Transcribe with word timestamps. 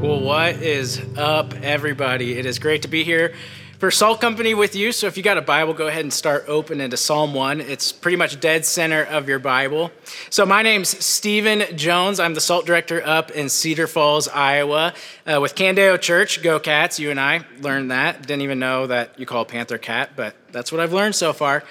Well, 0.00 0.18
what 0.18 0.62
is 0.62 0.98
up, 1.18 1.52
everybody? 1.62 2.38
It 2.38 2.46
is 2.46 2.58
great 2.58 2.80
to 2.82 2.88
be 2.88 3.04
here 3.04 3.34
for 3.78 3.90
Salt 3.90 4.18
Company 4.18 4.54
with 4.54 4.74
you. 4.74 4.92
So, 4.92 5.06
if 5.08 5.18
you 5.18 5.22
got 5.22 5.36
a 5.36 5.42
Bible, 5.42 5.74
go 5.74 5.88
ahead 5.88 6.00
and 6.00 6.12
start 6.12 6.46
open 6.48 6.80
into 6.80 6.96
Psalm 6.96 7.34
1. 7.34 7.60
It's 7.60 7.92
pretty 7.92 8.16
much 8.16 8.40
dead 8.40 8.64
center 8.64 9.04
of 9.04 9.28
your 9.28 9.38
Bible. 9.38 9.92
So, 10.30 10.46
my 10.46 10.62
name's 10.62 10.88
Stephen 11.04 11.76
Jones. 11.76 12.18
I'm 12.18 12.32
the 12.32 12.40
Salt 12.40 12.64
Director 12.64 13.06
up 13.06 13.30
in 13.32 13.50
Cedar 13.50 13.86
Falls, 13.86 14.26
Iowa, 14.26 14.94
uh, 15.26 15.38
with 15.38 15.54
Candeo 15.54 16.00
Church. 16.00 16.42
Go 16.42 16.58
Cats, 16.58 16.98
you 16.98 17.10
and 17.10 17.20
I 17.20 17.44
learned 17.60 17.90
that. 17.90 18.22
Didn't 18.26 18.40
even 18.40 18.58
know 18.58 18.86
that 18.86 19.18
you 19.20 19.26
call 19.26 19.44
Panther 19.44 19.76
cat, 19.76 20.12
but 20.16 20.34
that's 20.50 20.72
what 20.72 20.80
I've 20.80 20.94
learned 20.94 21.14
so 21.14 21.34
far. 21.34 21.62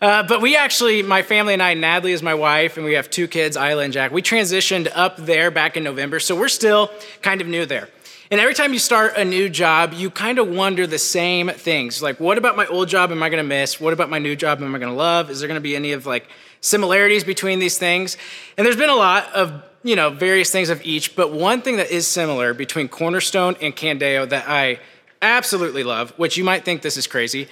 Uh, 0.00 0.22
but 0.22 0.42
we 0.42 0.56
actually, 0.56 1.02
my 1.02 1.22
family 1.22 1.54
and 1.54 1.62
I, 1.62 1.74
Natalie 1.74 2.12
is 2.12 2.22
my 2.22 2.34
wife, 2.34 2.76
and 2.76 2.84
we 2.84 2.94
have 2.94 3.08
two 3.08 3.26
kids, 3.26 3.56
Isla 3.56 3.82
and 3.82 3.92
Jack. 3.92 4.12
We 4.12 4.22
transitioned 4.22 4.90
up 4.94 5.16
there 5.16 5.50
back 5.50 5.76
in 5.76 5.84
November, 5.84 6.20
so 6.20 6.36
we're 6.36 6.48
still 6.48 6.90
kind 7.22 7.40
of 7.40 7.46
new 7.46 7.64
there. 7.64 7.88
And 8.30 8.40
every 8.40 8.54
time 8.54 8.72
you 8.72 8.80
start 8.80 9.16
a 9.16 9.24
new 9.24 9.48
job, 9.48 9.92
you 9.94 10.10
kind 10.10 10.38
of 10.38 10.48
wonder 10.48 10.86
the 10.86 10.98
same 10.98 11.48
things. 11.48 12.02
Like, 12.02 12.18
what 12.18 12.38
about 12.38 12.56
my 12.56 12.66
old 12.66 12.88
job 12.88 13.12
am 13.12 13.22
I 13.22 13.28
going 13.28 13.42
to 13.42 13.48
miss? 13.48 13.80
What 13.80 13.92
about 13.92 14.10
my 14.10 14.18
new 14.18 14.34
job 14.34 14.60
am 14.60 14.74
I 14.74 14.78
going 14.78 14.90
to 14.90 14.96
love? 14.96 15.30
Is 15.30 15.38
there 15.38 15.46
going 15.46 15.56
to 15.56 15.62
be 15.62 15.76
any 15.76 15.92
of 15.92 16.06
like 16.06 16.28
similarities 16.60 17.22
between 17.22 17.60
these 17.60 17.78
things? 17.78 18.16
And 18.58 18.66
there's 18.66 18.76
been 18.76 18.90
a 18.90 18.96
lot 18.96 19.32
of, 19.32 19.62
you 19.84 19.94
know, 19.94 20.10
various 20.10 20.50
things 20.50 20.70
of 20.70 20.84
each, 20.84 21.14
but 21.14 21.32
one 21.32 21.62
thing 21.62 21.76
that 21.76 21.92
is 21.92 22.06
similar 22.06 22.52
between 22.52 22.88
Cornerstone 22.88 23.54
and 23.60 23.76
Candeo 23.76 24.28
that 24.28 24.48
I 24.48 24.80
absolutely 25.22 25.84
love, 25.84 26.10
which 26.16 26.36
you 26.36 26.42
might 26.42 26.64
think 26.64 26.82
this 26.82 26.96
is 26.96 27.06
crazy, 27.06 27.46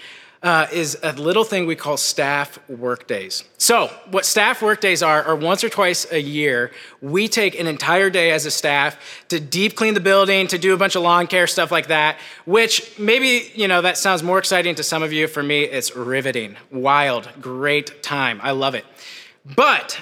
uh, 0.45 0.67
is 0.71 0.99
a 1.03 1.13
little 1.15 1.43
thing 1.43 1.67
we 1.67 1.75
call 1.75 1.97
staff 1.97 2.59
workdays. 2.69 3.45
So, 3.57 3.87
what 4.11 4.27
staff 4.27 4.61
workdays 4.61 5.03
are, 5.03 5.23
are 5.25 5.35
once 5.35 5.65
or 5.65 5.71
twice 5.71 6.07
a 6.13 6.21
year, 6.21 6.71
we 7.01 7.29
take 7.29 7.59
an 7.59 7.67
entire 7.67 8.11
day 8.11 8.31
as 8.31 8.45
a 8.45 8.51
staff 8.51 9.25
to 9.31 9.41
deep 9.41 9.75
clean 9.75 9.95
the 9.95 10.01
building, 10.01 10.47
to 10.49 10.59
do 10.59 10.75
a 10.75 10.77
bunch 10.77 10.97
of 10.97 11.03
lawn 11.03 11.27
care, 11.29 11.47
stuff 11.47 11.73
like 11.73 11.87
that, 11.87 12.19
which 12.45 12.99
maybe, 12.99 13.51
you 13.55 13.67
know, 13.67 13.81
that 13.81 13.97
sounds 13.97 14.23
more 14.23 14.39
exciting 14.39 14.75
to 14.75 14.83
some 14.83 15.03
of 15.03 15.15
you. 15.15 15.27
For 15.29 15.43
me, 15.43 15.63
it's 15.63 15.97
riveting, 15.97 16.57
wild, 16.71 17.27
great 17.41 18.03
time. 18.03 18.39
I 18.43 18.51
love 18.51 18.75
it. 18.75 18.85
But 19.57 19.99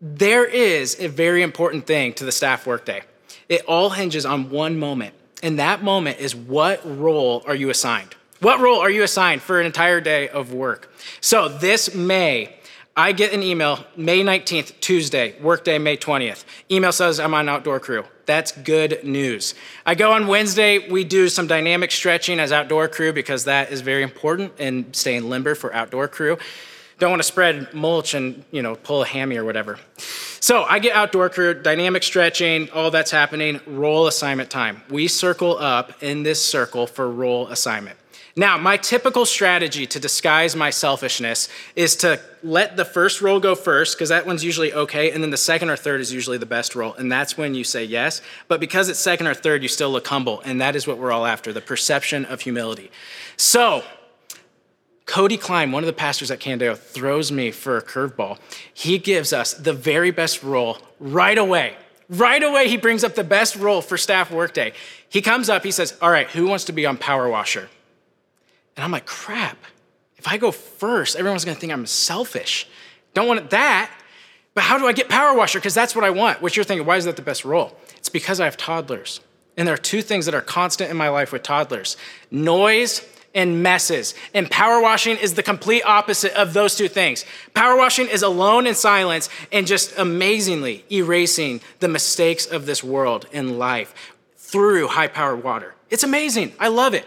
there 0.00 0.46
is 0.46 0.98
a 0.98 1.08
very 1.08 1.42
important 1.42 1.86
thing 1.86 2.14
to 2.14 2.24
the 2.24 2.32
staff 2.32 2.66
workday. 2.66 3.02
It 3.50 3.62
all 3.66 3.90
hinges 3.90 4.24
on 4.24 4.48
one 4.48 4.78
moment, 4.78 5.12
and 5.42 5.58
that 5.58 5.82
moment 5.82 6.18
is 6.18 6.34
what 6.34 6.80
role 6.86 7.42
are 7.46 7.54
you 7.54 7.68
assigned? 7.68 8.14
What 8.40 8.58
role 8.60 8.80
are 8.80 8.88
you 8.88 9.02
assigned 9.02 9.42
for 9.42 9.60
an 9.60 9.66
entire 9.66 10.00
day 10.00 10.26
of 10.30 10.54
work? 10.54 10.90
So 11.20 11.46
this 11.46 11.94
May, 11.94 12.56
I 12.96 13.12
get 13.12 13.34
an 13.34 13.42
email, 13.42 13.84
May 13.98 14.20
19th, 14.20 14.80
Tuesday, 14.80 15.38
workday, 15.42 15.76
May 15.76 15.98
20th. 15.98 16.44
Email 16.70 16.90
says 16.90 17.20
I'm 17.20 17.34
on 17.34 17.50
outdoor 17.50 17.80
crew. 17.80 18.04
That's 18.24 18.52
good 18.52 19.04
news. 19.04 19.54
I 19.84 19.94
go 19.94 20.12
on 20.12 20.26
Wednesday, 20.26 20.88
we 20.88 21.04
do 21.04 21.28
some 21.28 21.48
dynamic 21.48 21.90
stretching 21.90 22.40
as 22.40 22.50
outdoor 22.50 22.88
crew 22.88 23.12
because 23.12 23.44
that 23.44 23.70
is 23.70 23.82
very 23.82 24.02
important 24.02 24.58
in 24.58 24.94
staying 24.94 25.28
limber 25.28 25.54
for 25.54 25.74
outdoor 25.74 26.08
crew. 26.08 26.38
Don't 26.98 27.10
want 27.10 27.20
to 27.20 27.28
spread 27.28 27.74
mulch 27.74 28.14
and, 28.14 28.42
you 28.50 28.62
know, 28.62 28.74
pull 28.74 29.02
a 29.02 29.06
hammy 29.06 29.36
or 29.36 29.44
whatever. 29.44 29.78
So 30.40 30.62
I 30.62 30.78
get 30.78 30.96
outdoor 30.96 31.28
crew, 31.28 31.52
dynamic 31.52 32.02
stretching, 32.02 32.70
all 32.70 32.90
that's 32.90 33.10
happening, 33.10 33.60
role 33.66 34.06
assignment 34.06 34.48
time. 34.48 34.80
We 34.88 35.08
circle 35.08 35.58
up 35.58 36.02
in 36.02 36.22
this 36.22 36.42
circle 36.42 36.86
for 36.86 37.10
role 37.10 37.48
assignment. 37.48 37.98
Now, 38.36 38.56
my 38.58 38.76
typical 38.76 39.26
strategy 39.26 39.86
to 39.86 39.98
disguise 39.98 40.54
my 40.54 40.70
selfishness 40.70 41.48
is 41.74 41.96
to 41.96 42.20
let 42.42 42.76
the 42.76 42.84
first 42.84 43.20
role 43.20 43.40
go 43.40 43.54
first, 43.54 43.96
because 43.96 44.10
that 44.10 44.24
one's 44.24 44.44
usually 44.44 44.72
okay, 44.72 45.10
and 45.10 45.22
then 45.22 45.30
the 45.30 45.36
second 45.36 45.68
or 45.68 45.76
third 45.76 46.00
is 46.00 46.12
usually 46.12 46.38
the 46.38 46.46
best 46.46 46.74
role, 46.74 46.94
and 46.94 47.10
that's 47.10 47.36
when 47.36 47.54
you 47.54 47.64
say 47.64 47.84
yes. 47.84 48.22
But 48.48 48.60
because 48.60 48.88
it's 48.88 48.98
second 48.98 49.26
or 49.26 49.34
third, 49.34 49.62
you 49.62 49.68
still 49.68 49.90
look 49.90 50.06
humble, 50.06 50.40
and 50.44 50.60
that 50.60 50.76
is 50.76 50.86
what 50.86 50.98
we're 50.98 51.12
all 51.12 51.26
after 51.26 51.52
the 51.52 51.60
perception 51.60 52.24
of 52.24 52.42
humility. 52.42 52.90
So, 53.36 53.82
Cody 55.06 55.36
Klein, 55.36 55.72
one 55.72 55.82
of 55.82 55.88
the 55.88 55.92
pastors 55.92 56.30
at 56.30 56.38
Candeo, 56.38 56.78
throws 56.78 57.32
me 57.32 57.50
for 57.50 57.76
a 57.76 57.82
curveball. 57.82 58.38
He 58.72 58.96
gives 58.96 59.32
us 59.32 59.54
the 59.54 59.72
very 59.72 60.12
best 60.12 60.44
role 60.44 60.78
right 61.00 61.36
away. 61.36 61.74
Right 62.08 62.42
away, 62.42 62.68
he 62.68 62.76
brings 62.76 63.02
up 63.02 63.16
the 63.16 63.24
best 63.24 63.56
role 63.56 63.82
for 63.82 63.96
staff 63.96 64.30
workday. 64.30 64.72
He 65.08 65.20
comes 65.20 65.48
up, 65.48 65.64
he 65.64 65.72
says, 65.72 65.98
All 66.00 66.10
right, 66.10 66.28
who 66.30 66.46
wants 66.46 66.64
to 66.66 66.72
be 66.72 66.86
on 66.86 66.96
Power 66.96 67.28
Washer? 67.28 67.68
And 68.76 68.84
I'm 68.84 68.90
like, 68.90 69.06
crap, 69.06 69.58
if 70.16 70.28
I 70.28 70.36
go 70.36 70.52
first, 70.52 71.16
everyone's 71.16 71.44
gonna 71.44 71.58
think 71.58 71.72
I'm 71.72 71.86
selfish. 71.86 72.68
Don't 73.14 73.26
want 73.26 73.50
that. 73.50 73.90
But 74.54 74.64
how 74.64 74.78
do 74.78 74.86
I 74.86 74.92
get 74.92 75.08
power 75.08 75.36
washer? 75.36 75.58
Because 75.58 75.74
that's 75.74 75.94
what 75.94 76.04
I 76.04 76.10
want. 76.10 76.42
Which 76.42 76.56
you're 76.56 76.64
thinking, 76.64 76.86
why 76.86 76.96
is 76.96 77.04
that 77.04 77.16
the 77.16 77.22
best 77.22 77.44
role? 77.44 77.76
It's 77.96 78.08
because 78.08 78.40
I 78.40 78.44
have 78.44 78.56
toddlers. 78.56 79.20
And 79.56 79.66
there 79.66 79.74
are 79.74 79.78
two 79.78 80.02
things 80.02 80.26
that 80.26 80.34
are 80.34 80.40
constant 80.40 80.90
in 80.90 80.96
my 80.96 81.08
life 81.08 81.32
with 81.32 81.42
toddlers 81.42 81.96
noise 82.30 83.06
and 83.34 83.62
messes. 83.62 84.14
And 84.34 84.50
power 84.50 84.80
washing 84.82 85.16
is 85.16 85.34
the 85.34 85.42
complete 85.42 85.82
opposite 85.84 86.32
of 86.34 86.52
those 86.52 86.74
two 86.74 86.88
things. 86.88 87.24
Power 87.54 87.76
washing 87.76 88.08
is 88.08 88.22
alone 88.22 88.66
in 88.66 88.74
silence 88.74 89.28
and 89.52 89.66
just 89.66 89.96
amazingly 89.98 90.84
erasing 90.90 91.60
the 91.78 91.88
mistakes 91.88 92.46
of 92.46 92.66
this 92.66 92.82
world 92.82 93.26
and 93.32 93.58
life 93.58 93.94
through 94.36 94.88
high 94.88 95.08
powered 95.08 95.44
water. 95.44 95.74
It's 95.90 96.02
amazing. 96.02 96.52
I 96.58 96.68
love 96.68 96.94
it. 96.94 97.06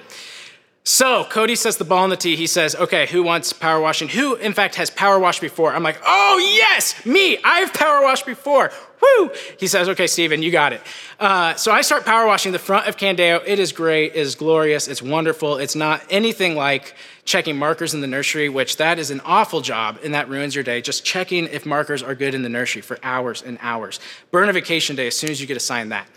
So 0.85 1.23
Cody 1.23 1.55
says 1.55 1.77
the 1.77 1.85
ball 1.85 2.03
on 2.03 2.09
the 2.09 2.17
tee. 2.17 2.35
He 2.35 2.45
says, 2.45 2.75
okay, 2.75 3.07
who 3.07 3.23
wants 3.23 3.53
power 3.53 3.79
washing? 3.79 4.09
Who, 4.09 4.35
in 4.35 4.51
fact, 4.51 4.75
has 4.75 4.89
power 4.89 5.17
washed 5.17 5.39
before? 5.39 5.73
I'm 5.73 5.81
like, 5.81 5.97
oh, 6.05 6.37
yes, 6.57 7.05
me. 7.05 7.37
I've 7.41 7.73
power 7.73 8.01
washed 8.01 8.25
before. 8.25 8.69
Woo! 9.01 9.31
He 9.57 9.67
says, 9.67 9.87
okay, 9.87 10.07
Stephen, 10.07 10.43
you 10.43 10.51
got 10.51 10.73
it. 10.73 10.81
Uh, 11.21 11.55
so 11.55 11.71
I 11.71 11.81
start 11.81 12.03
power 12.03 12.27
washing 12.27 12.51
the 12.51 12.59
front 12.59 12.87
of 12.87 12.97
Candeo. 12.97 13.41
It 13.45 13.59
is 13.59 13.71
great. 13.71 14.11
It 14.13 14.17
is 14.17 14.35
glorious. 14.35 14.89
It's 14.89 15.01
wonderful. 15.01 15.57
It's 15.57 15.75
not 15.75 16.03
anything 16.09 16.55
like 16.57 16.95
checking 17.23 17.57
markers 17.57 17.93
in 17.93 18.01
the 18.01 18.07
nursery, 18.07 18.49
which 18.49 18.75
that 18.75 18.99
is 18.99 19.09
an 19.09 19.21
awful 19.23 19.61
job 19.61 19.99
and 20.03 20.13
that 20.13 20.27
ruins 20.27 20.53
your 20.53 20.65
day. 20.65 20.81
Just 20.81 21.05
checking 21.05 21.45
if 21.45 21.65
markers 21.65 22.03
are 22.03 22.13
good 22.13 22.35
in 22.35 22.41
the 22.41 22.49
nursery 22.49 22.81
for 22.81 22.99
hours 23.03 23.41
and 23.41 23.57
hours. 23.61 24.01
Burn 24.31 24.49
a 24.49 24.53
vacation 24.53 24.97
day 24.97 25.07
as 25.07 25.15
soon 25.15 25.29
as 25.29 25.39
you 25.39 25.47
get 25.47 25.55
assigned 25.55 25.93
that. 25.93 26.07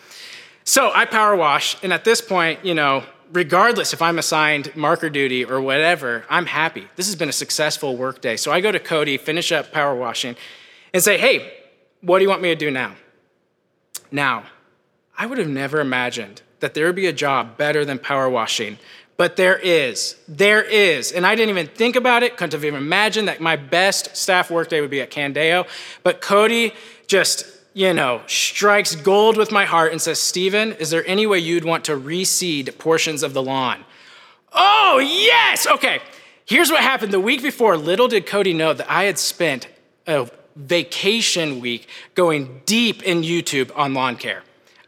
So 0.65 0.91
I 0.93 1.05
power 1.05 1.37
wash, 1.37 1.77
and 1.85 1.93
at 1.93 2.03
this 2.03 2.21
point, 2.21 2.65
you 2.65 2.75
know, 2.75 3.05
regardless 3.33 3.93
if 3.93 4.03
I'm 4.03 4.19
assigned 4.19 4.75
marker 4.77 5.11
duty 5.11 5.45
or 5.45 5.61
whatever, 5.61 6.25
I'm 6.29 6.47
happy. 6.47 6.89
This 6.97 7.07
has 7.07 7.17
been 7.17 7.29
a 7.29 7.33
successful 7.33 7.97
work 7.97 8.21
day. 8.21 8.37
So 8.37 8.53
I 8.53 8.61
go 8.61 8.73
to 8.73 8.81
Cody, 8.81 9.17
finish 9.17 9.53
up 9.53 9.73
power 9.73 9.95
washing, 9.95 10.37
and 10.93 11.03
say, 11.03 11.19
hey, 11.19 11.53
what 12.01 12.19
do 12.19 12.25
you 12.25 12.29
want 12.29 12.43
me 12.43 12.49
to 12.51 12.57
do 12.57 12.71
now? 12.71 12.95
Now, 14.11 14.45
I 15.19 15.27
would 15.27 15.39
have 15.39 15.49
never 15.49 15.81
imagined 15.81 16.43
that 16.61 16.75
there 16.75 16.87
would 16.87 16.97
be 16.97 17.07
a 17.07 17.13
job 17.13 17.57
better 17.57 17.85
than 17.85 17.99
power 17.99 18.29
washing, 18.29 18.79
but 19.17 19.37
there 19.37 19.59
is. 19.59 20.17
There 20.29 20.63
is. 20.63 21.13
And 21.13 21.27
I 21.27 21.35
didn't 21.35 21.51
even 21.51 21.67
think 21.67 21.97
about 21.97 22.23
it, 22.23 22.37
couldn't 22.37 22.53
have 22.53 22.65
even 22.65 22.81
imagined 22.81 23.29
that 23.29 23.41
my 23.41 23.57
best 23.57 24.17
staff 24.17 24.51
workday 24.51 24.81
would 24.81 24.91
be 24.91 25.01
at 25.01 25.11
Candeo. 25.11 25.67
But 26.03 26.21
Cody 26.21 26.73
just 27.07 27.47
you 27.77 27.93
know, 27.93 28.23
strikes 28.27 28.97
gold 28.97 29.37
with 29.37 29.53
my 29.53 29.67
heart 29.67 29.93
and 29.93 30.01
says, 30.01 30.19
Stephen, 30.19 30.73
is 30.73 30.89
there 30.89 31.07
any 31.07 31.27
way 31.27 31.39
you'd 31.39 31.63
want 31.63 31.85
to 31.85 31.93
reseed 31.93 32.79
portions 32.79 33.23
of 33.23 33.35
the 33.35 33.43
lawn? 33.43 33.85
Oh, 34.51 34.99
yes! 34.99 35.67
Okay, 35.67 36.01
here's 36.47 36.71
what 36.71 36.81
happened. 36.81 37.13
The 37.13 37.21
week 37.21 37.43
before, 37.43 37.77
little 37.77 38.09
did 38.09 38.25
Cody 38.25 38.55
know 38.55 38.73
that 38.73 38.91
I 38.91 39.05
had 39.05 39.19
spent 39.19 39.69
a 40.07 40.27
vacation 40.57 41.61
week 41.61 41.87
going 42.15 42.63
deep 42.65 43.03
in 43.03 43.21
YouTube 43.21 43.71
on 43.77 43.93
lawn 43.93 44.17
care. 44.17 44.43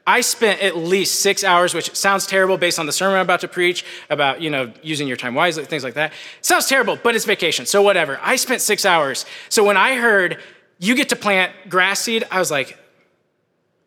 I 0.06 0.22
spent 0.22 0.62
at 0.62 0.74
least 0.74 1.20
six 1.20 1.44
hours, 1.44 1.74
which 1.74 1.94
sounds 1.94 2.26
terrible 2.26 2.56
based 2.56 2.78
on 2.78 2.86
the 2.86 2.92
sermon 2.92 3.16
I'm 3.16 3.26
about 3.26 3.40
to 3.40 3.48
preach 3.48 3.84
about, 4.08 4.40
you 4.40 4.48
know, 4.48 4.72
using 4.82 5.06
your 5.06 5.18
time 5.18 5.34
wisely, 5.34 5.66
things 5.66 5.84
like 5.84 5.92
that. 5.92 6.14
Sounds 6.40 6.64
terrible, 6.64 6.96
but 7.02 7.14
it's 7.14 7.26
vacation, 7.26 7.66
so 7.66 7.82
whatever. 7.82 8.18
I 8.22 8.36
spent 8.36 8.62
six 8.62 8.86
hours. 8.86 9.26
So 9.50 9.62
when 9.62 9.76
I 9.76 9.96
heard 9.96 10.38
you 10.78 10.94
get 10.94 11.08
to 11.10 11.16
plant 11.16 11.52
grass 11.68 12.00
seed. 12.00 12.24
I 12.30 12.38
was 12.38 12.50
like, 12.50 12.78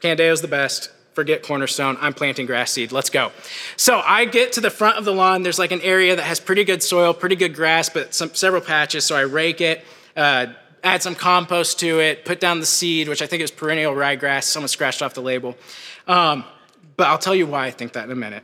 Candeo's 0.01 0.41
the 0.41 0.47
best. 0.47 0.91
Forget 1.13 1.43
cornerstone. 1.43 1.97
I'm 1.99 2.13
planting 2.13 2.45
grass 2.45 2.71
seed. 2.71 2.91
Let's 2.91 3.09
go. 3.09 3.31
So 3.75 3.99
I 3.99 4.25
get 4.25 4.53
to 4.53 4.61
the 4.61 4.69
front 4.69 4.97
of 4.97 5.03
the 5.05 5.13
lawn. 5.13 5.43
There's 5.43 5.59
like 5.59 5.71
an 5.71 5.81
area 5.81 6.15
that 6.15 6.23
has 6.23 6.39
pretty 6.39 6.63
good 6.63 6.81
soil, 6.81 7.13
pretty 7.13 7.35
good 7.35 7.53
grass, 7.53 7.89
but 7.89 8.13
some 8.13 8.33
several 8.33 8.61
patches. 8.61 9.05
So 9.05 9.15
I 9.15 9.21
rake 9.21 9.59
it, 9.59 9.83
uh, 10.15 10.47
add 10.83 11.03
some 11.03 11.15
compost 11.15 11.79
to 11.81 11.99
it, 11.99 12.23
put 12.23 12.39
down 12.39 12.59
the 12.61 12.65
seed, 12.65 13.09
which 13.09 13.21
I 13.21 13.27
think 13.27 13.43
is 13.43 13.51
perennial 13.51 13.93
ryegrass. 13.93 14.43
Someone 14.43 14.69
scratched 14.69 15.01
off 15.01 15.13
the 15.13 15.21
label. 15.21 15.57
Um, 16.07 16.45
but 16.95 17.07
I'll 17.07 17.17
tell 17.17 17.35
you 17.35 17.45
why 17.45 17.65
I 17.67 17.71
think 17.71 17.93
that 17.93 18.05
in 18.05 18.11
a 18.11 18.15
minute. 18.15 18.43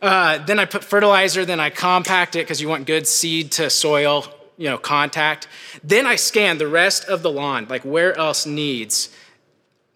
Uh, 0.00 0.38
then 0.44 0.58
I 0.58 0.66
put 0.66 0.84
fertilizer, 0.84 1.44
then 1.44 1.60
I 1.60 1.70
compact 1.70 2.36
it 2.36 2.40
because 2.40 2.60
you 2.60 2.68
want 2.68 2.86
good 2.86 3.06
seed 3.06 3.52
to 3.52 3.70
soil 3.70 4.26
you 4.56 4.68
know, 4.68 4.78
contact. 4.78 5.48
Then 5.82 6.06
I 6.06 6.16
scan 6.16 6.58
the 6.58 6.68
rest 6.68 7.04
of 7.06 7.22
the 7.22 7.30
lawn, 7.30 7.66
like 7.68 7.82
where 7.82 8.16
else 8.16 8.46
needs 8.46 9.10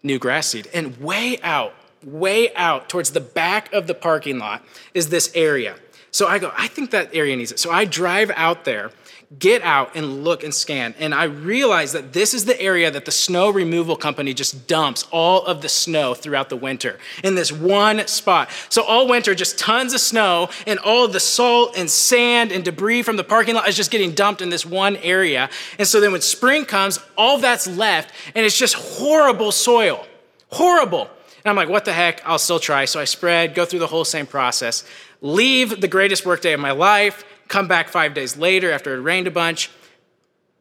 new 0.03 0.19
grass 0.19 0.47
seed. 0.47 0.67
And 0.73 0.97
way 0.97 1.39
out, 1.41 1.73
way 2.03 2.53
out 2.55 2.89
towards 2.89 3.11
the 3.11 3.21
back 3.21 3.71
of 3.73 3.87
the 3.87 3.93
parking 3.93 4.39
lot 4.39 4.63
is 4.93 5.09
this 5.09 5.31
area. 5.35 5.75
So 6.11 6.27
I 6.27 6.39
go, 6.39 6.51
I 6.57 6.67
think 6.67 6.91
that 6.91 7.13
area 7.13 7.35
needs 7.35 7.51
it. 7.51 7.59
So 7.59 7.71
I 7.71 7.85
drive 7.85 8.31
out 8.35 8.65
there 8.65 8.91
get 9.37 9.61
out 9.61 9.95
and 9.95 10.23
look 10.23 10.43
and 10.43 10.53
scan. 10.53 10.95
And 10.97 11.13
I 11.13 11.25
realized 11.25 11.93
that 11.93 12.13
this 12.13 12.33
is 12.33 12.45
the 12.45 12.59
area 12.59 12.89
that 12.89 13.05
the 13.05 13.11
snow 13.11 13.51
removal 13.51 13.95
company 13.95 14.33
just 14.33 14.65
dumps 14.65 15.05
all 15.11 15.45
of 15.45 15.61
the 15.61 15.69
snow 15.69 16.15
throughout 16.15 16.49
the 16.49 16.55
winter 16.55 16.97
in 17.23 17.35
this 17.35 17.51
one 17.51 18.07
spot. 18.07 18.49
So 18.69 18.83
all 18.83 19.07
winter, 19.07 19.35
just 19.35 19.59
tons 19.59 19.93
of 19.93 20.01
snow 20.01 20.49
and 20.65 20.79
all 20.79 21.07
the 21.07 21.19
salt 21.19 21.77
and 21.77 21.87
sand 21.87 22.51
and 22.51 22.65
debris 22.65 23.03
from 23.03 23.17
the 23.17 23.23
parking 23.23 23.53
lot 23.53 23.67
is 23.69 23.75
just 23.75 23.91
getting 23.91 24.13
dumped 24.13 24.41
in 24.41 24.49
this 24.49 24.65
one 24.65 24.95
area. 24.97 25.49
And 25.77 25.87
so 25.87 26.01
then 26.01 26.11
when 26.11 26.21
spring 26.21 26.65
comes, 26.65 26.97
all 27.15 27.37
that's 27.37 27.67
left 27.67 28.11
and 28.33 28.43
it's 28.43 28.57
just 28.57 28.73
horrible 28.73 29.51
soil. 29.51 30.07
Horrible. 30.51 31.07
And 31.45 31.51
I'm 31.51 31.55
like, 31.55 31.69
what 31.69 31.85
the 31.85 31.93
heck? 31.93 32.25
I'll 32.25 32.39
still 32.39 32.59
try. 32.59 32.85
So 32.85 32.99
I 32.99 33.05
spread, 33.05 33.53
go 33.53 33.63
through 33.63 33.79
the 33.79 33.87
whole 33.87 34.05
same 34.05 34.25
process, 34.25 34.83
leave 35.21 35.81
the 35.81 35.87
greatest 35.87 36.25
workday 36.25 36.53
of 36.53 36.59
my 36.59 36.71
life, 36.71 37.23
Come 37.49 37.67
back 37.67 37.89
five 37.89 38.13
days 38.13 38.37
later 38.37 38.71
after 38.71 38.95
it 38.95 39.01
rained 39.01 39.27
a 39.27 39.31
bunch. 39.31 39.69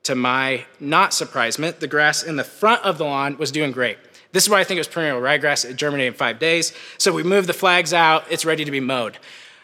To 0.04 0.14
my 0.14 0.64
not 0.80 1.12
surprisement, 1.12 1.80
the 1.80 1.86
grass 1.86 2.22
in 2.22 2.36
the 2.36 2.44
front 2.44 2.82
of 2.82 2.96
the 2.96 3.04
lawn 3.04 3.36
was 3.36 3.52
doing 3.52 3.72
great. 3.72 3.98
This 4.32 4.44
is 4.44 4.50
why 4.50 4.60
I 4.60 4.64
think 4.64 4.78
it 4.78 4.80
was 4.80 4.88
perennial 4.88 5.20
ryegrass. 5.20 5.68
It 5.68 5.76
germinated 5.76 6.14
in 6.14 6.18
five 6.18 6.38
days. 6.38 6.72
So 6.96 7.12
we 7.12 7.22
moved 7.22 7.46
the 7.46 7.52
flags 7.52 7.92
out. 7.92 8.24
It's 8.30 8.46
ready 8.46 8.64
to 8.64 8.70
be 8.70 8.80
mowed. 8.80 9.18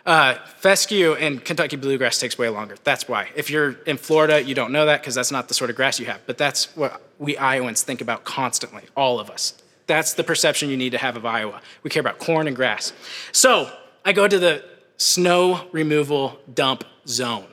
Uh, 0.05 0.35
fescue 0.59 1.15
and 1.15 1.43
Kentucky 1.43 1.77
bluegrass 1.77 2.19
takes 2.19 2.37
way 2.37 2.51
longer. 2.51 2.77
That's 2.85 3.09
why. 3.09 3.31
If 3.35 3.49
you're 3.49 3.73
in 3.87 3.97
Florida, 3.97 4.43
you 4.43 4.55
don't 4.55 4.71
know 4.71 4.85
that 4.85 5.01
because 5.01 5.15
that's 5.15 5.33
not 5.33 5.49
the 5.49 5.55
sort 5.55 5.71
of 5.71 5.77
grass 5.77 5.99
you 5.99 6.07
have. 6.07 6.21
But 6.27 6.37
that's 6.37 6.77
what 6.77 7.01
we 7.19 7.39
Iowans 7.39 7.83
think 7.83 8.03
about 8.03 8.25
constantly, 8.25 8.83
all 8.95 9.19
of 9.19 9.31
us. 9.31 9.55
That's 9.87 10.13
the 10.13 10.25
perception 10.25 10.69
you 10.69 10.77
need 10.77 10.91
to 10.91 10.99
have 10.99 11.17
of 11.17 11.25
Iowa. 11.25 11.63
We 11.83 11.89
care 11.89 12.01
about 12.01 12.19
corn 12.19 12.47
and 12.49 12.57
grass. 12.57 12.93
So 13.33 13.73
I 14.05 14.13
go 14.13 14.29
to 14.29 14.39
the 14.39 14.63
snow 14.99 15.69
removal 15.73 16.39
dump 16.53 16.85
zone. 17.09 17.49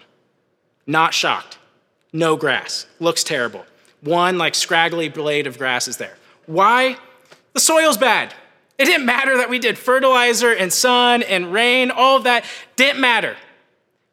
Not 0.88 1.13
shocked. 1.13 1.57
No 2.13 2.36
grass. 2.36 2.86
Looks 3.00 3.24
terrible. 3.24 3.65
One 4.01 4.38
like 4.38 4.56
scraggly 4.56 5.09
blade 5.09 5.48
of 5.48 5.57
grass 5.57 5.88
is 5.88 5.98
there. 5.98 6.18
Why? 6.45 6.98
The 7.53 7.59
soil's 7.59 7.98
bad. 7.98 8.33
It 8.77 8.86
didn't 8.86 9.06
matter 9.06 9.38
that 9.38 9.50
we 9.50 9.59
did 9.59 9.77
fertilizer 9.77 10.51
and 10.51 10.74
sun 10.74 11.21
and 11.24 11.53
rain, 11.53 11.92
all 11.92 12.18
of 12.18 12.24
that 12.24 12.45
didn't 12.75 13.00
matter. 13.00 13.38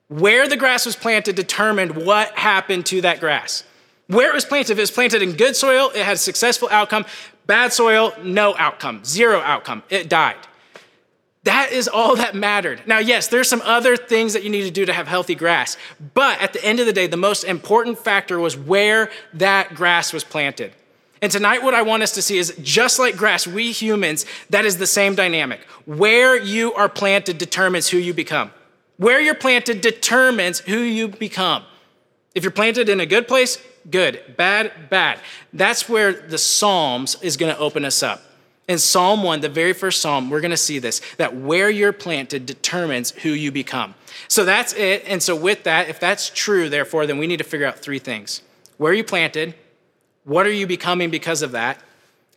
Where 0.08 0.46
the 0.46 0.56
grass 0.56 0.84
was 0.84 0.94
planted 0.94 1.36
determined 1.36 1.96
what 1.96 2.36
happened 2.38 2.84
to 2.86 3.00
that 3.00 3.20
grass. 3.20 3.64
Where 4.08 4.28
it 4.28 4.34
was 4.34 4.44
planted, 4.44 4.72
if 4.72 4.78
it 4.78 4.82
was 4.82 4.90
planted 4.90 5.22
in 5.22 5.32
good 5.32 5.56
soil, 5.56 5.90
it 5.94 6.04
had 6.04 6.16
a 6.16 6.18
successful 6.18 6.68
outcome. 6.70 7.06
Bad 7.46 7.72
soil, 7.72 8.12
no 8.22 8.54
outcome, 8.58 9.04
zero 9.04 9.40
outcome. 9.40 9.82
It 9.88 10.08
died. 10.08 10.36
That 11.48 11.72
is 11.72 11.88
all 11.88 12.14
that 12.16 12.34
mattered. 12.34 12.82
Now, 12.86 12.98
yes, 12.98 13.28
there's 13.28 13.48
some 13.48 13.62
other 13.64 13.96
things 13.96 14.34
that 14.34 14.42
you 14.42 14.50
need 14.50 14.64
to 14.64 14.70
do 14.70 14.84
to 14.84 14.92
have 14.92 15.08
healthy 15.08 15.34
grass, 15.34 15.78
but 16.12 16.38
at 16.42 16.52
the 16.52 16.62
end 16.62 16.78
of 16.78 16.84
the 16.84 16.92
day, 16.92 17.06
the 17.06 17.16
most 17.16 17.42
important 17.42 17.98
factor 17.98 18.38
was 18.38 18.54
where 18.54 19.10
that 19.32 19.74
grass 19.74 20.12
was 20.12 20.24
planted. 20.24 20.74
And 21.22 21.32
tonight, 21.32 21.62
what 21.62 21.72
I 21.72 21.80
want 21.80 22.02
us 22.02 22.12
to 22.12 22.22
see 22.22 22.36
is 22.36 22.54
just 22.62 22.98
like 22.98 23.16
grass, 23.16 23.46
we 23.46 23.72
humans, 23.72 24.26
that 24.50 24.66
is 24.66 24.76
the 24.76 24.86
same 24.86 25.14
dynamic. 25.14 25.60
Where 25.86 26.36
you 26.38 26.74
are 26.74 26.86
planted 26.86 27.38
determines 27.38 27.88
who 27.88 27.96
you 27.96 28.12
become. 28.12 28.50
Where 28.98 29.18
you're 29.18 29.34
planted 29.34 29.80
determines 29.80 30.58
who 30.58 30.76
you 30.76 31.08
become. 31.08 31.64
If 32.34 32.42
you're 32.42 32.50
planted 32.50 32.90
in 32.90 33.00
a 33.00 33.06
good 33.06 33.26
place, 33.26 33.56
good. 33.90 34.36
Bad, 34.36 34.90
bad. 34.90 35.18
That's 35.54 35.88
where 35.88 36.12
the 36.12 36.36
Psalms 36.36 37.16
is 37.22 37.38
going 37.38 37.54
to 37.54 37.58
open 37.58 37.86
us 37.86 38.02
up. 38.02 38.20
In 38.68 38.78
Psalm 38.78 39.22
1, 39.22 39.40
the 39.40 39.48
very 39.48 39.72
first 39.72 40.02
psalm, 40.02 40.28
we're 40.28 40.42
going 40.42 40.50
to 40.50 40.56
see 40.56 40.78
this 40.78 41.00
that 41.16 41.34
where 41.34 41.70
you're 41.70 41.92
planted 41.92 42.44
determines 42.44 43.10
who 43.12 43.30
you 43.30 43.50
become. 43.50 43.94
So 44.28 44.44
that's 44.44 44.74
it. 44.74 45.04
And 45.06 45.22
so, 45.22 45.34
with 45.34 45.64
that, 45.64 45.88
if 45.88 45.98
that's 45.98 46.28
true, 46.28 46.68
therefore, 46.68 47.06
then 47.06 47.16
we 47.16 47.26
need 47.26 47.38
to 47.38 47.44
figure 47.44 47.66
out 47.66 47.78
three 47.78 47.98
things 47.98 48.42
where 48.76 48.92
are 48.92 48.94
you 48.94 49.04
planted? 49.04 49.54
What 50.24 50.46
are 50.46 50.52
you 50.52 50.66
becoming 50.66 51.10
because 51.10 51.40
of 51.40 51.52
that? 51.52 51.80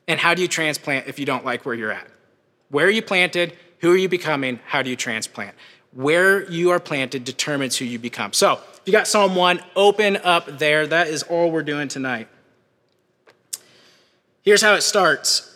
And 0.07 0.19
how 0.19 0.33
do 0.33 0.41
you 0.41 0.47
transplant 0.47 1.07
if 1.07 1.19
you 1.19 1.25
don't 1.25 1.45
like 1.45 1.65
where 1.65 1.75
you're 1.75 1.91
at? 1.91 2.07
Where 2.69 2.87
are 2.87 2.91
you 2.91 3.01
planted? 3.01 3.55
Who 3.79 3.91
are 3.91 3.97
you 3.97 4.07
becoming? 4.07 4.59
How 4.65 4.81
do 4.81 4.89
you 4.89 4.95
transplant? 4.95 5.53
Where 5.91 6.49
you 6.49 6.69
are 6.71 6.79
planted 6.79 7.25
determines 7.25 7.77
who 7.77 7.83
you 7.83 7.99
become. 7.99 8.31
So, 8.31 8.53
if 8.53 8.81
you 8.85 8.93
got 8.93 9.07
Psalm 9.07 9.35
1, 9.35 9.61
open 9.75 10.17
up 10.17 10.57
there. 10.57 10.87
That 10.87 11.07
is 11.07 11.23
all 11.23 11.51
we're 11.51 11.61
doing 11.61 11.89
tonight. 11.89 12.29
Here's 14.43 14.61
how 14.61 14.73
it 14.75 14.81
starts 14.81 15.50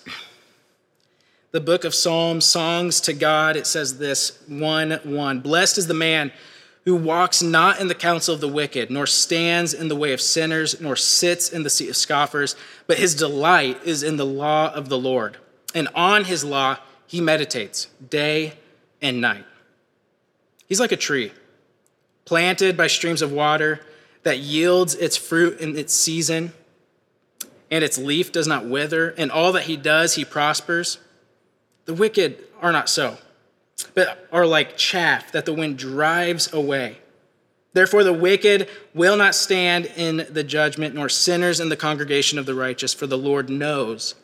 the 1.56 1.62
book 1.62 1.86
of 1.86 1.96
Psalms, 1.96 2.44
Songs 2.44 3.00
to 3.00 3.14
God, 3.14 3.56
it 3.56 3.66
says 3.66 3.98
this 3.98 4.42
1 4.50 4.92
1. 5.06 5.40
Blessed 5.40 5.78
is 5.78 5.88
the 5.88 5.94
man 5.94 6.34
who 6.84 6.98
walks 6.98 7.42
not 7.42 7.80
in 7.80 7.88
the 7.88 7.96
counsel 7.96 8.36
of 8.36 8.42
the 8.42 8.48
wicked, 8.50 8.92
nor 8.92 9.08
stands 9.08 9.74
in 9.74 9.88
the 9.88 9.96
way 9.96 10.12
of 10.12 10.20
sinners, 10.20 10.82
nor 10.82 10.98
sits 10.98 11.50
in 11.50 11.64
the 11.64 11.70
seat 11.70 11.88
of 11.88 11.96
scoffers, 11.96 12.58
but 12.88 12.98
his 12.98 13.16
delight 13.16 13.80
is 13.86 14.04
in 14.04 14.18
the 14.18 14.26
law 14.26 14.70
of 14.74 14.90
the 14.90 14.98
Lord. 14.98 15.38
And 15.74 15.88
on 15.96 16.26
his 16.26 16.44
law 16.44 16.76
he 17.08 17.22
meditates 17.22 17.88
day 18.10 18.56
and 19.02 19.22
night. 19.22 19.46
He's 20.68 20.82
like 20.82 20.92
a 20.92 20.98
tree 20.98 21.32
planted 22.26 22.76
by 22.76 22.88
streams 22.88 23.22
of 23.22 23.32
water 23.32 23.80
that 24.24 24.40
yields 24.40 24.94
its 24.94 25.16
fruit 25.16 25.62
in 25.62 25.78
its 25.78 25.94
season, 25.94 26.52
and 27.72 27.82
its 27.82 27.98
leaf 27.98 28.34
does 28.34 28.46
not 28.46 28.66
wither, 28.66 29.12
and 29.18 29.32
all 29.32 29.54
that 29.54 29.64
he 29.64 29.78
does, 29.78 30.16
he 30.16 30.26
prospers. 30.26 30.98
The 31.86 31.94
wicked 31.94 32.44
are 32.62 32.72
not 32.72 32.90
so, 32.90 33.18
but 33.94 34.28
are 34.32 34.46
like 34.46 34.78
chaff 34.78 35.32
that 35.32 35.46
the 35.46 35.54
wind 35.54 35.78
drives 35.78 36.52
away. 36.52 36.98
Therefore, 37.74 38.04
the 38.04 38.14
wicked 38.14 38.70
will 38.94 39.18
not 39.18 39.36
stand 39.36 39.86
in 39.98 40.26
the 40.30 40.44
judgment, 40.44 40.96
nor 40.96 41.10
sinners 41.10 41.60
in 41.60 41.70
the 41.70 41.76
congregation 41.76 42.40
of 42.40 42.46
the 42.46 42.56
righteous, 42.56 42.94
for 42.94 43.06
the 43.06 43.18
Lord 43.18 43.50
knows 43.50 44.16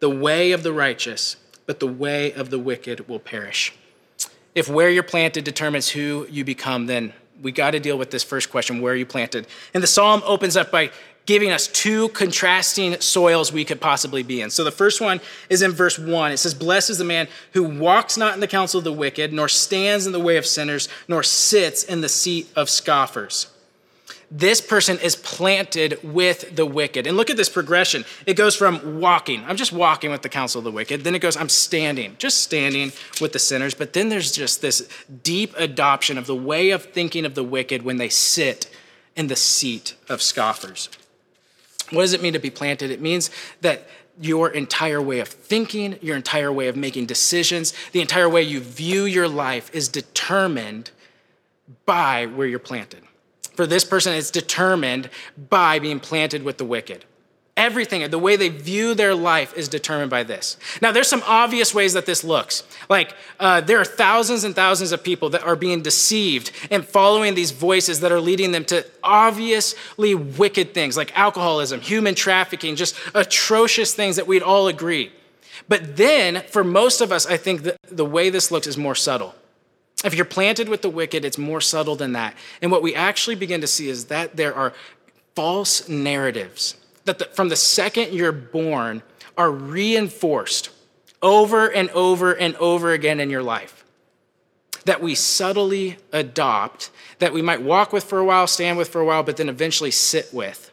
the 0.00 0.10
way 0.10 0.52
of 0.52 0.62
the 0.62 0.72
righteous, 0.72 1.36
but 1.66 1.80
the 1.80 1.86
way 1.86 2.32
of 2.32 2.50
the 2.50 2.58
wicked 2.58 3.08
will 3.08 3.18
perish. 3.18 3.74
If 4.54 4.68
where 4.68 4.90
you're 4.90 5.02
planted 5.02 5.44
determines 5.44 5.88
who 5.88 6.26
you 6.30 6.44
become, 6.44 6.86
then 6.86 7.14
we 7.40 7.50
got 7.50 7.70
to 7.70 7.80
deal 7.80 7.96
with 7.96 8.10
this 8.10 8.22
first 8.22 8.50
question 8.50 8.80
where 8.80 8.92
are 8.92 8.96
you 8.96 9.06
planted? 9.06 9.46
And 9.72 9.82
the 9.82 9.86
psalm 9.86 10.22
opens 10.24 10.56
up 10.56 10.70
by 10.70 10.90
giving 11.28 11.50
us 11.50 11.66
two 11.66 12.08
contrasting 12.08 12.98
soils 13.02 13.52
we 13.52 13.62
could 13.62 13.82
possibly 13.82 14.22
be 14.22 14.40
in. 14.40 14.48
So 14.48 14.64
the 14.64 14.70
first 14.70 14.98
one 14.98 15.20
is 15.50 15.60
in 15.60 15.72
verse 15.72 15.98
1. 15.98 16.32
It 16.32 16.38
says, 16.38 16.54
Blessed 16.54 16.88
is 16.88 16.96
the 16.96 17.04
man 17.04 17.28
who 17.52 17.64
walks 17.64 18.16
not 18.16 18.32
in 18.32 18.40
the 18.40 18.46
counsel 18.46 18.78
of 18.78 18.84
the 18.84 18.94
wicked, 18.94 19.30
nor 19.30 19.46
stands 19.46 20.06
in 20.06 20.12
the 20.12 20.20
way 20.20 20.38
of 20.38 20.46
sinners, 20.46 20.88
nor 21.06 21.22
sits 21.22 21.84
in 21.84 22.00
the 22.00 22.08
seat 22.08 22.50
of 22.56 22.70
scoffers. 22.70 23.48
This 24.30 24.62
person 24.62 24.98
is 25.00 25.16
planted 25.16 26.00
with 26.02 26.56
the 26.56 26.64
wicked. 26.64 27.06
And 27.06 27.14
look 27.14 27.28
at 27.28 27.36
this 27.36 27.50
progression. 27.50 28.06
It 28.24 28.32
goes 28.32 28.56
from 28.56 28.98
walking, 28.98 29.44
I'm 29.44 29.56
just 29.56 29.72
walking 29.72 30.10
with 30.10 30.22
the 30.22 30.30
counsel 30.30 30.60
of 30.60 30.64
the 30.64 30.72
wicked. 30.72 31.04
Then 31.04 31.14
it 31.14 31.18
goes, 31.18 31.36
I'm 31.36 31.50
standing, 31.50 32.16
just 32.18 32.40
standing 32.40 32.92
with 33.20 33.34
the 33.34 33.38
sinners. 33.38 33.74
But 33.74 33.92
then 33.92 34.08
there's 34.08 34.32
just 34.32 34.62
this 34.62 34.88
deep 35.22 35.52
adoption 35.58 36.16
of 36.16 36.26
the 36.26 36.34
way 36.34 36.70
of 36.70 36.84
thinking 36.84 37.26
of 37.26 37.34
the 37.34 37.44
wicked 37.44 37.82
when 37.82 37.98
they 37.98 38.08
sit 38.08 38.74
in 39.14 39.26
the 39.26 39.36
seat 39.36 39.94
of 40.08 40.22
scoffers. 40.22 40.88
What 41.90 42.02
does 42.02 42.12
it 42.12 42.22
mean 42.22 42.32
to 42.34 42.38
be 42.38 42.50
planted? 42.50 42.90
It 42.90 43.00
means 43.00 43.30
that 43.60 43.88
your 44.20 44.50
entire 44.50 45.00
way 45.00 45.20
of 45.20 45.28
thinking, 45.28 45.98
your 46.02 46.16
entire 46.16 46.52
way 46.52 46.68
of 46.68 46.76
making 46.76 47.06
decisions, 47.06 47.72
the 47.92 48.00
entire 48.00 48.28
way 48.28 48.42
you 48.42 48.60
view 48.60 49.04
your 49.04 49.28
life 49.28 49.70
is 49.72 49.88
determined 49.88 50.90
by 51.86 52.26
where 52.26 52.46
you're 52.46 52.58
planted. 52.58 53.02
For 53.54 53.66
this 53.66 53.84
person, 53.84 54.14
it's 54.14 54.30
determined 54.30 55.10
by 55.50 55.78
being 55.78 56.00
planted 56.00 56.42
with 56.42 56.58
the 56.58 56.64
wicked. 56.64 57.04
Everything, 57.58 58.08
the 58.08 58.20
way 58.20 58.36
they 58.36 58.50
view 58.50 58.94
their 58.94 59.16
life 59.16 59.52
is 59.56 59.66
determined 59.66 60.10
by 60.10 60.22
this. 60.22 60.56
Now, 60.80 60.92
there's 60.92 61.08
some 61.08 61.24
obvious 61.26 61.74
ways 61.74 61.92
that 61.94 62.06
this 62.06 62.22
looks. 62.22 62.62
Like, 62.88 63.16
uh, 63.40 63.62
there 63.62 63.80
are 63.80 63.84
thousands 63.84 64.44
and 64.44 64.54
thousands 64.54 64.92
of 64.92 65.02
people 65.02 65.28
that 65.30 65.42
are 65.42 65.56
being 65.56 65.82
deceived 65.82 66.52
and 66.70 66.86
following 66.86 67.34
these 67.34 67.50
voices 67.50 67.98
that 67.98 68.12
are 68.12 68.20
leading 68.20 68.52
them 68.52 68.64
to 68.66 68.86
obviously 69.02 70.14
wicked 70.14 70.72
things 70.72 70.96
like 70.96 71.18
alcoholism, 71.18 71.80
human 71.80 72.14
trafficking, 72.14 72.76
just 72.76 72.94
atrocious 73.12 73.92
things 73.92 74.14
that 74.14 74.28
we'd 74.28 74.40
all 74.40 74.68
agree. 74.68 75.10
But 75.66 75.96
then, 75.96 76.44
for 76.50 76.62
most 76.62 77.00
of 77.00 77.10
us, 77.10 77.26
I 77.26 77.36
think 77.36 77.64
the, 77.64 77.76
the 77.90 78.06
way 78.06 78.30
this 78.30 78.52
looks 78.52 78.68
is 78.68 78.78
more 78.78 78.94
subtle. 78.94 79.34
If 80.04 80.14
you're 80.14 80.24
planted 80.24 80.68
with 80.68 80.82
the 80.82 80.90
wicked, 80.90 81.24
it's 81.24 81.38
more 81.38 81.60
subtle 81.60 81.96
than 81.96 82.12
that. 82.12 82.36
And 82.62 82.70
what 82.70 82.82
we 82.82 82.94
actually 82.94 83.34
begin 83.34 83.60
to 83.62 83.66
see 83.66 83.88
is 83.88 84.04
that 84.04 84.36
there 84.36 84.54
are 84.54 84.74
false 85.34 85.88
narratives 85.88 86.76
that 87.08 87.18
the, 87.18 87.24
from 87.24 87.48
the 87.48 87.56
second 87.56 88.12
you're 88.12 88.32
born 88.32 89.02
are 89.36 89.50
reinforced 89.50 90.68
over 91.22 91.66
and 91.66 91.88
over 91.90 92.32
and 92.32 92.54
over 92.56 92.92
again 92.92 93.18
in 93.18 93.30
your 93.30 93.42
life. 93.42 93.84
That 94.84 95.02
we 95.02 95.14
subtly 95.14 95.96
adopt, 96.12 96.90
that 97.18 97.32
we 97.32 97.40
might 97.40 97.62
walk 97.62 97.94
with 97.94 98.04
for 98.04 98.18
a 98.18 98.24
while, 98.24 98.46
stand 98.46 98.76
with 98.76 98.88
for 98.90 99.00
a 99.00 99.06
while, 99.06 99.22
but 99.22 99.38
then 99.38 99.48
eventually 99.48 99.90
sit 99.90 100.28
with. 100.34 100.70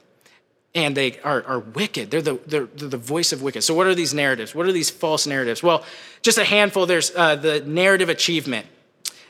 And 0.74 0.96
they 0.96 1.20
are, 1.22 1.42
are 1.44 1.60
wicked. 1.60 2.12
They're 2.12 2.22
the, 2.22 2.40
they're, 2.46 2.66
they're 2.66 2.90
the 2.90 2.98
voice 2.98 3.32
of 3.32 3.42
wicked. 3.42 3.64
So, 3.64 3.74
what 3.74 3.88
are 3.88 3.96
these 3.96 4.14
narratives? 4.14 4.54
What 4.54 4.66
are 4.66 4.74
these 4.74 4.90
false 4.90 5.26
narratives? 5.26 5.64
Well, 5.64 5.86
just 6.22 6.38
a 6.38 6.44
handful. 6.44 6.86
There's 6.86 7.16
uh, 7.16 7.38
the 7.38 7.62
narrative 7.62 8.10
achievement. 8.10 8.68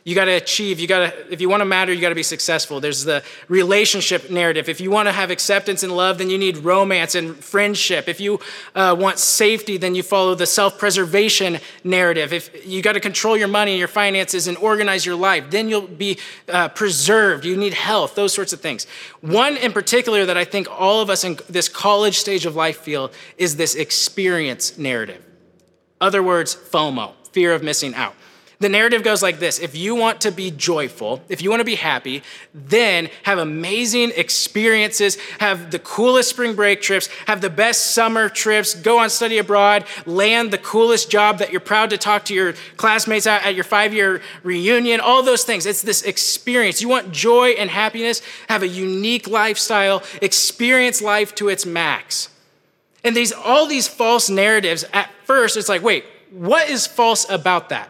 You 0.05 0.13
got 0.13 0.25
to 0.25 0.33
achieve. 0.33 0.79
You 0.79 0.87
got 0.87 1.11
to, 1.11 1.33
if 1.33 1.41
you 1.41 1.49
want 1.49 1.61
to 1.61 1.65
matter, 1.65 1.91
you 1.91 1.99
got 1.99 2.09
to 2.09 2.15
be 2.15 2.21
successful. 2.21 2.79
There's 2.79 3.05
the 3.05 3.23
relationship 3.47 4.29
narrative. 4.29 4.69
If 4.69 4.79
you 4.79 4.91
want 4.91 5.07
to 5.07 5.11
have 5.11 5.31
acceptance 5.31 5.81
and 5.81 5.97
love, 5.97 6.19
then 6.19 6.29
you 6.29 6.37
need 6.37 6.57
romance 6.57 7.15
and 7.15 7.35
friendship. 7.43 8.07
If 8.07 8.19
you 8.19 8.39
uh, 8.75 8.95
want 8.97 9.17
safety, 9.17 9.77
then 9.77 9.95
you 9.95 10.03
follow 10.03 10.35
the 10.35 10.45
self 10.45 10.77
preservation 10.77 11.57
narrative. 11.83 12.33
If 12.33 12.67
you 12.67 12.83
got 12.83 12.93
to 12.93 12.99
control 12.99 13.35
your 13.35 13.47
money 13.47 13.71
and 13.71 13.79
your 13.79 13.87
finances 13.87 14.47
and 14.47 14.55
organize 14.59 15.07
your 15.07 15.15
life, 15.15 15.49
then 15.49 15.69
you'll 15.69 15.87
be 15.87 16.19
uh, 16.49 16.69
preserved. 16.69 17.43
You 17.43 17.57
need 17.57 17.73
health, 17.73 18.13
those 18.13 18.31
sorts 18.31 18.53
of 18.53 18.61
things. 18.61 18.85
One 19.21 19.57
in 19.57 19.73
particular 19.73 20.23
that 20.27 20.37
I 20.37 20.45
think 20.45 20.67
all 20.69 21.01
of 21.01 21.09
us 21.09 21.23
in 21.23 21.39
this 21.49 21.67
college 21.67 22.19
stage 22.19 22.45
of 22.45 22.55
life 22.55 22.77
feel 22.77 23.11
is 23.39 23.55
this 23.55 23.73
experience 23.73 24.77
narrative. 24.77 25.25
Other 25.99 26.21
words, 26.21 26.55
FOMO, 26.55 27.13
fear 27.31 27.53
of 27.53 27.63
missing 27.63 27.95
out. 27.95 28.13
The 28.59 28.69
narrative 28.69 29.03
goes 29.03 29.21
like 29.21 29.39
this 29.39 29.59
If 29.59 29.75
you 29.75 29.95
want 29.95 30.21
to 30.21 30.31
be 30.31 30.51
joyful, 30.51 31.21
if 31.27 31.41
you 31.41 31.49
want 31.49 31.59
to 31.59 31.65
be 31.65 31.75
happy, 31.75 32.23
then 32.53 33.09
have 33.23 33.37
amazing 33.37 34.11
experiences, 34.15 35.17
have 35.39 35.71
the 35.71 35.79
coolest 35.79 36.29
spring 36.29 36.55
break 36.55 36.81
trips, 36.81 37.07
have 37.27 37.41
the 37.41 37.49
best 37.49 37.91
summer 37.91 38.29
trips, 38.29 38.73
go 38.73 38.99
on 38.99 39.09
study 39.09 39.37
abroad, 39.37 39.85
land 40.05 40.51
the 40.51 40.57
coolest 40.57 41.09
job 41.09 41.39
that 41.39 41.51
you're 41.51 41.59
proud 41.59 41.89
to 41.89 41.97
talk 41.97 42.25
to 42.25 42.33
your 42.33 42.53
classmates 42.77 43.27
at, 43.27 43.45
at 43.45 43.55
your 43.55 43.63
five 43.63 43.93
year 43.93 44.21
reunion, 44.43 44.99
all 44.99 45.21
those 45.21 45.43
things. 45.43 45.65
It's 45.65 45.81
this 45.81 46.03
experience. 46.03 46.81
You 46.81 46.89
want 46.89 47.11
joy 47.11 47.49
and 47.49 47.69
happiness, 47.69 48.21
have 48.47 48.63
a 48.63 48.67
unique 48.67 49.27
lifestyle, 49.27 50.01
experience 50.21 51.01
life 51.01 51.35
to 51.35 51.49
its 51.49 51.65
max. 51.65 52.29
And 53.03 53.15
these 53.15 53.31
all 53.31 53.67
these 53.67 53.87
false 53.87 54.29
narratives, 54.29 54.85
at 54.93 55.11
first, 55.25 55.57
it's 55.57 55.69
like, 55.69 55.83
wait, 55.83 56.05
what 56.31 56.69
is 56.69 56.87
false 56.87 57.29
about 57.29 57.69
that? 57.69 57.89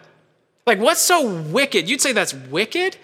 Like, 0.66 0.80
what's 0.80 1.02
so 1.02 1.42
wicked? 1.42 1.90
You'd 1.90 2.02
say 2.02 2.12
that's 2.12 2.34
wicked? 2.34 2.98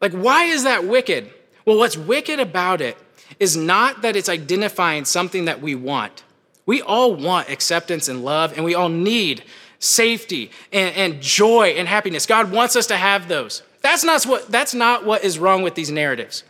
Like, 0.00 0.12
why 0.12 0.44
is 0.44 0.64
that 0.64 0.84
wicked? 0.84 1.30
Well, 1.64 1.76
what's 1.76 1.96
wicked 1.96 2.40
about 2.40 2.80
it 2.80 2.96
is 3.38 3.56
not 3.56 4.02
that 4.02 4.16
it's 4.16 4.28
identifying 4.28 5.04
something 5.04 5.44
that 5.46 5.60
we 5.60 5.74
want. 5.74 6.22
We 6.66 6.82
all 6.82 7.14
want 7.14 7.48
acceptance 7.48 8.08
and 8.08 8.24
love, 8.24 8.52
and 8.54 8.64
we 8.64 8.74
all 8.74 8.88
need 8.88 9.42
safety 9.78 10.50
and, 10.72 10.94
and 10.94 11.22
joy 11.22 11.68
and 11.70 11.88
happiness. 11.88 12.26
God 12.26 12.52
wants 12.52 12.76
us 12.76 12.86
to 12.88 12.96
have 12.96 13.28
those. 13.28 13.62
That's 13.80 14.04
not, 14.04 14.24
what, 14.24 14.48
that's 14.48 14.74
not 14.74 15.04
what 15.04 15.24
is 15.24 15.38
wrong 15.38 15.62
with 15.62 15.74
these 15.74 15.90
narratives. 15.90 16.44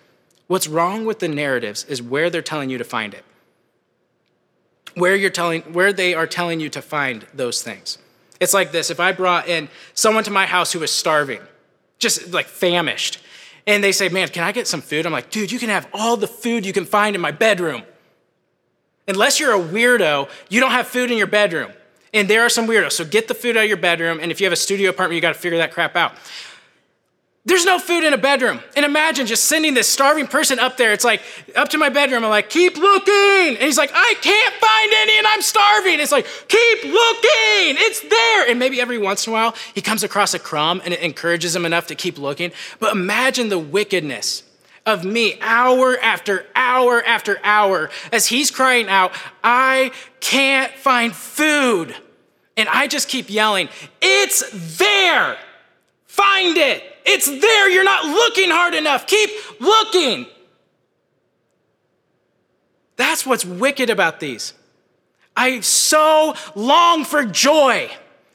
What's 0.47 0.67
wrong 0.67 1.07
with 1.07 1.21
the 1.21 1.29
narratives 1.29 1.85
is 1.85 2.03
where 2.03 2.29
they're 2.29 2.43
telling 2.43 2.71
you 2.71 2.79
to 2.79 2.85
find 2.85 3.15
it. 3.15 3.25
Where, 4.95 5.15
you're 5.15 5.31
telling, 5.31 5.63
where 5.73 5.93
they 5.93 6.13
are 6.13 6.27
telling 6.27 6.59
you 6.59 6.69
to 6.71 6.83
find 6.83 7.25
those 7.33 7.63
things. 7.63 7.99
It's 8.41 8.55
like 8.55 8.73
this 8.73 8.91
if 8.91 8.99
I 8.99 9.13
brought 9.13 9.49
in 9.49 9.69
someone 9.95 10.25
to 10.25 10.31
my 10.31 10.47
house 10.47 10.73
who 10.73 10.81
was 10.81 10.91
starving, 10.91 11.41
just 11.99 12.33
like 12.33 12.47
famished, 12.47 13.21
and 13.67 13.85
they 13.85 13.93
say, 13.93 14.09
Man, 14.09 14.29
can 14.29 14.43
I 14.43 14.53
get 14.53 14.67
some 14.67 14.81
food? 14.81 15.07
I'm 15.07 15.13
like, 15.13 15.31
Dude, 15.31 15.53
you 15.53 15.59
can 15.59 15.69
have 15.69 15.87
all 15.93 16.17
the 16.17 16.27
food 16.27 16.65
you 16.65 16.73
can 16.73 16.87
find 16.87 17.15
in 17.15 17.21
my 17.21 17.31
bedroom. 17.31 17.83
Unless 19.07 19.41
you're 19.41 19.55
a 19.55 19.61
weirdo, 19.61 20.31
you 20.49 20.61
don't 20.61 20.71
have 20.71 20.87
food 20.87 21.11
in 21.11 21.19
your 21.19 21.27
bedroom. 21.27 21.73
And 22.13 22.29
there 22.29 22.43
are 22.43 22.49
some 22.49 22.67
weirdos. 22.67 22.93
So 22.93 23.05
get 23.05 23.29
the 23.29 23.35
food 23.35 23.57
out 23.57 23.65
of 23.65 23.69
your 23.69 23.77
bedroom. 23.77 24.19
And 24.21 24.33
if 24.33 24.41
you 24.41 24.47
have 24.47 24.53
a 24.53 24.57
studio 24.57 24.91
apartment, 24.91 25.17
you 25.17 25.21
got 25.21 25.35
to 25.35 25.41
figure 25.41 25.59
that 25.59 25.73
crap 25.73 25.95
out. 25.97 26.15
There's 27.47 27.65
no 27.65 27.79
food 27.79 28.05
in 28.05 28.13
a 28.13 28.19
bedroom. 28.19 28.61
And 28.77 28.85
imagine 28.85 29.27
just 29.27 29.45
sending 29.47 29.73
this 29.73 29.89
starving 29.89 30.27
person 30.27 30.59
up 30.59 30.77
there. 30.77 30.93
It's 30.93 31.05
like, 31.05 31.23
up 31.57 31.71
to 31.71 31.79
my 31.79 31.89
bedroom. 31.89 32.23
I'm 32.23 32.29
like, 32.31 32.51
keep 32.51 32.77
looking. 32.77 33.57
And 33.57 33.63
he's 33.63 33.79
like, 33.79 33.91
I 33.95 34.15
can't 34.21 34.55
find 34.57 34.93
any 34.95 35.19
and 35.19 35.27
I'm 35.27 35.41
starving. 35.41 36.01
It's 36.01 36.13
like, 36.13 36.27
keep 36.49 36.85
looking. 36.85 37.77
It's 37.79 38.01
there. 38.01 38.49
And 38.51 38.59
maybe 38.59 38.79
every 38.79 38.99
once 38.99 39.27
in 39.27 39.33
a 39.33 39.35
while, 39.35 39.55
he 39.75 39.81
comes 39.81 40.03
across 40.03 40.35
a 40.35 40.39
crumb 40.39 40.83
and 40.85 40.93
it 40.93 41.01
encourages 41.01 41.57
him 41.57 41.65
enough 41.65 41.87
to 41.87 41.95
keep 41.95 42.19
looking. 42.19 42.53
But 42.79 42.93
imagine 42.93 43.49
the 43.49 43.59
wickedness 43.59 44.43
of 44.85 45.05
me 45.05 45.39
hour 45.41 45.99
after 45.99 46.47
hour 46.55 47.03
after 47.05 47.39
hour 47.43 47.91
as 48.13 48.27
he's 48.27 48.51
crying 48.51 48.89
out, 48.89 49.13
I 49.43 49.93
can't 50.21 50.73
find 50.73 51.15
food. 51.15 51.95
And 52.59 52.69
I 52.69 52.87
just 52.87 53.09
keep 53.09 53.31
yelling, 53.31 53.71
It's 54.03 54.79
there. 54.79 55.39
Find 56.07 56.59
it. 56.59 56.90
It's 57.05 57.27
there. 57.27 57.71
You're 57.71 57.85
not 57.85 58.05
looking 58.05 58.51
hard 58.51 58.75
enough. 58.75 59.07
Keep 59.07 59.31
looking. 59.61 60.27
That's 62.97 63.25
what's 63.25 63.45
wicked 63.45 63.91
about 63.91 64.21
these. 64.21 64.53
I 65.37 65.61
so 65.61 66.35
long 66.55 67.05
for 67.05 67.25
joy. 67.25 67.91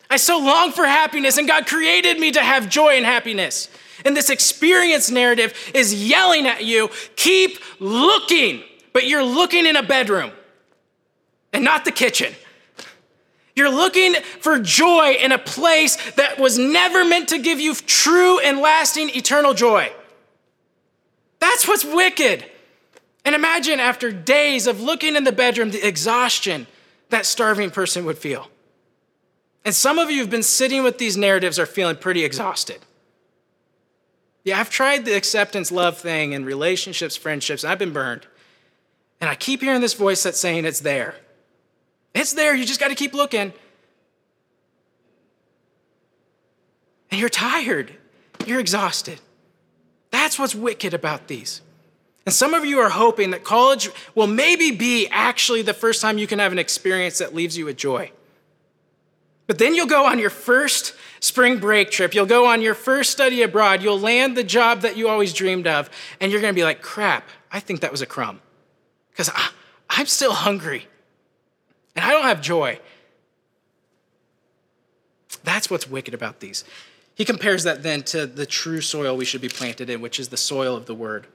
I 0.09 0.17
so 0.17 0.39
long 0.39 0.71
for 0.71 0.85
happiness, 0.85 1.37
and 1.37 1.47
God 1.47 1.67
created 1.67 2.19
me 2.19 2.31
to 2.31 2.41
have 2.41 2.69
joy 2.69 2.95
and 2.95 3.05
happiness. 3.05 3.69
And 4.03 4.15
this 4.15 4.29
experience 4.29 5.09
narrative 5.09 5.53
is 5.73 5.93
yelling 5.93 6.47
at 6.47 6.63
you 6.63 6.89
keep 7.15 7.59
looking, 7.79 8.63
but 8.93 9.07
you're 9.07 9.23
looking 9.23 9.65
in 9.65 9.75
a 9.75 9.83
bedroom 9.83 10.31
and 11.53 11.63
not 11.63 11.85
the 11.85 11.91
kitchen. 11.91 12.33
You're 13.55 13.69
looking 13.69 14.15
for 14.41 14.59
joy 14.59 15.15
in 15.19 15.31
a 15.31 15.37
place 15.37 15.95
that 16.11 16.37
was 16.37 16.57
never 16.57 17.05
meant 17.05 17.29
to 17.29 17.39
give 17.39 17.59
you 17.59 17.73
true 17.73 18.39
and 18.39 18.59
lasting 18.59 19.11
eternal 19.11 19.53
joy. 19.53 19.91
That's 21.39 21.67
what's 21.67 21.85
wicked. 21.85 22.45
And 23.23 23.33
imagine 23.33 23.79
after 23.79 24.11
days 24.11 24.67
of 24.67 24.81
looking 24.81 25.15
in 25.15 25.23
the 25.23 25.31
bedroom, 25.31 25.71
the 25.71 25.85
exhaustion 25.87 26.67
that 27.09 27.25
starving 27.25 27.71
person 27.71 28.05
would 28.05 28.17
feel. 28.17 28.49
And 29.63 29.73
some 29.73 29.97
of 29.97 30.11
you 30.11 30.19
have 30.19 30.29
been 30.29 30.43
sitting 30.43 30.83
with 30.83 30.97
these 30.97 31.15
narratives 31.15 31.57
are 31.57 31.65
feeling 31.65 31.95
pretty 31.95 32.23
exhausted. 32.23 32.79
Yeah, 34.43 34.59
I've 34.59 34.69
tried 34.69 35.05
the 35.05 35.15
acceptance 35.15 35.71
love 35.71 35.97
thing 35.97 36.33
in 36.33 36.45
relationships, 36.45 37.15
friendships, 37.15 37.63
I've 37.63 37.79
been 37.79 37.93
burned. 37.93 38.27
And 39.19 39.29
I 39.29 39.35
keep 39.35 39.61
hearing 39.61 39.81
this 39.81 39.93
voice 39.93 40.21
that's 40.21 40.39
saying 40.39 40.65
it's 40.65 40.81
there. 40.81 41.15
It's 42.15 42.33
there, 42.33 42.55
you 42.55 42.65
just 42.65 42.79
got 42.79 42.87
to 42.87 42.95
keep 42.95 43.13
looking. 43.13 43.53
And 47.11 47.19
you're 47.19 47.29
tired, 47.29 47.93
you're 48.45 48.59
exhausted. 48.59 49.19
That's 50.11 50.39
what's 50.39 50.55
wicked 50.55 50.93
about 50.93 51.27
these. 51.27 51.61
And 52.25 52.33
some 52.33 52.53
of 52.53 52.65
you 52.65 52.79
are 52.79 52.89
hoping 52.89 53.31
that 53.31 53.43
college 53.43 53.89
will 54.15 54.27
maybe 54.27 54.71
be 54.71 55.07
actually 55.11 55.61
the 55.61 55.73
first 55.73 56.01
time 56.01 56.17
you 56.17 56.25
can 56.25 56.39
have 56.39 56.51
an 56.51 56.57
experience 56.57 57.19
that 57.19 57.35
leaves 57.35 57.57
you 57.57 57.65
with 57.65 57.77
joy. 57.77 58.11
But 59.45 59.59
then 59.59 59.75
you'll 59.75 59.85
go 59.85 60.05
on 60.05 60.17
your 60.17 60.31
first 60.31 60.95
spring 61.19 61.59
break 61.59 61.91
trip, 61.91 62.15
you'll 62.15 62.25
go 62.25 62.47
on 62.47 62.61
your 62.61 62.73
first 62.73 63.11
study 63.11 63.43
abroad, 63.43 63.83
you'll 63.83 63.99
land 63.99 64.35
the 64.35 64.43
job 64.43 64.81
that 64.81 64.97
you 64.97 65.07
always 65.07 65.33
dreamed 65.33 65.67
of, 65.67 65.89
and 66.19 66.31
you're 66.31 66.41
gonna 66.41 66.53
be 66.53 66.63
like, 66.63 66.81
crap, 66.81 67.29
I 67.51 67.59
think 67.59 67.81
that 67.81 67.91
was 67.91 68.01
a 68.01 68.07
crumb. 68.07 68.41
Because 69.11 69.29
I'm 69.89 70.07
still 70.07 70.33
hungry. 70.33 70.87
And 71.95 72.03
I 72.03 72.11
don't 72.11 72.23
have 72.23 72.41
joy. 72.41 72.79
That's 75.43 75.69
what's 75.69 75.87
wicked 75.87 76.13
about 76.13 76.39
these. 76.39 76.63
He 77.13 77.23
compares 77.23 77.63
that 77.63 77.83
then 77.83 78.03
to 78.03 78.25
the 78.25 78.45
true 78.45 78.81
soil 78.81 79.15
we 79.15 79.25
should 79.25 79.41
be 79.41 79.47
planted 79.49 79.89
in, 79.89 80.01
which 80.01 80.19
is 80.19 80.29
the 80.29 80.37
soil 80.37 80.75
of 80.75 80.85
the 80.85 80.95
word. 80.95 81.27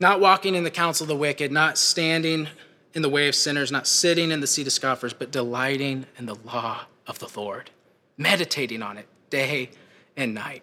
Not 0.00 0.20
walking 0.20 0.54
in 0.54 0.64
the 0.64 0.70
counsel 0.70 1.04
of 1.04 1.08
the 1.08 1.16
wicked, 1.16 1.52
not 1.52 1.78
standing 1.78 2.48
in 2.94 3.02
the 3.02 3.08
way 3.08 3.28
of 3.28 3.34
sinners, 3.34 3.70
not 3.70 3.86
sitting 3.86 4.30
in 4.30 4.40
the 4.40 4.46
seat 4.46 4.66
of 4.66 4.72
scoffers, 4.72 5.12
but 5.12 5.30
delighting 5.30 6.06
in 6.18 6.26
the 6.26 6.34
law 6.34 6.86
of 7.06 7.20
the 7.20 7.30
Lord, 7.36 7.70
meditating 8.16 8.82
on 8.82 8.96
it 8.98 9.06
day 9.30 9.70
and 10.16 10.34
night. 10.34 10.62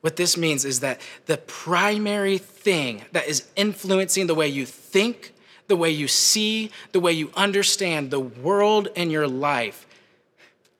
What 0.00 0.16
this 0.16 0.36
means 0.36 0.64
is 0.64 0.80
that 0.80 1.00
the 1.26 1.38
primary 1.38 2.38
thing 2.38 3.02
that 3.12 3.28
is 3.28 3.48
influencing 3.54 4.26
the 4.26 4.34
way 4.34 4.48
you 4.48 4.66
think, 4.66 5.32
the 5.72 5.76
way 5.76 5.88
you 5.88 6.06
see, 6.06 6.70
the 6.92 7.00
way 7.00 7.12
you 7.12 7.30
understand 7.34 8.10
the 8.10 8.20
world 8.20 8.88
and 8.94 9.10
your 9.10 9.26
life 9.26 9.86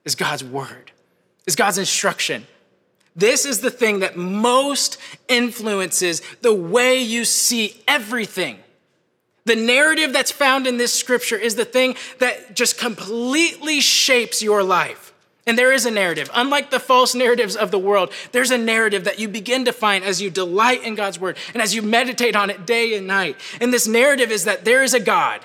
is 0.05 0.15
God's 0.15 0.45
word, 0.45 0.93
is 1.47 1.57
God's 1.57 1.79
instruction. 1.79 2.47
This 3.17 3.47
is 3.47 3.61
the 3.61 3.71
thing 3.71 4.01
that 4.01 4.19
most 4.19 4.99
influences 5.29 6.21
the 6.43 6.53
way 6.53 7.01
you 7.01 7.25
see 7.25 7.83
everything. 7.89 8.59
The 9.47 9.57
narrative 9.57 10.13
that's 10.13 10.31
found 10.31 10.67
in 10.67 10.77
this 10.77 10.93
scripture 10.93 11.39
is 11.39 11.55
the 11.55 11.65
thing 11.65 11.97
that 12.19 12.55
just 12.55 12.77
completely 12.77 13.81
shapes 13.81 14.43
your 14.43 14.63
life. 14.63 15.12
And 15.47 15.59
there 15.59 15.73
is 15.73 15.87
a 15.87 15.91
narrative. 15.91 16.31
Unlike 16.35 16.71
the 16.71 16.79
false 16.79 17.15
narratives 17.15 17.57
of 17.57 17.73
the 17.73 17.79
world, 17.79 18.13
there's 18.31 18.53
a 18.53 18.59
narrative 18.59 19.05
that 19.05 19.19
you 19.19 19.29
begin 19.29 19.65
to 19.65 19.73
find 19.73 20.05
as 20.05 20.23
you 20.23 20.31
delight 20.31 20.85
in 20.85 20.95
God's 20.95 21.19
word 21.19 21.37
and 21.53 21.61
as 21.61 21.75
you 21.75 21.83
meditate 21.83 22.37
on 22.37 22.49
it 22.49 22.65
day 22.65 22.97
and 22.97 23.07
night. 23.07 23.37
And 23.61 23.73
this 23.73 23.89
narrative 23.89 24.31
is 24.31 24.45
that 24.45 24.65
there 24.65 24.85
is 24.85 24.95
a 24.95 25.01
God 25.01 25.41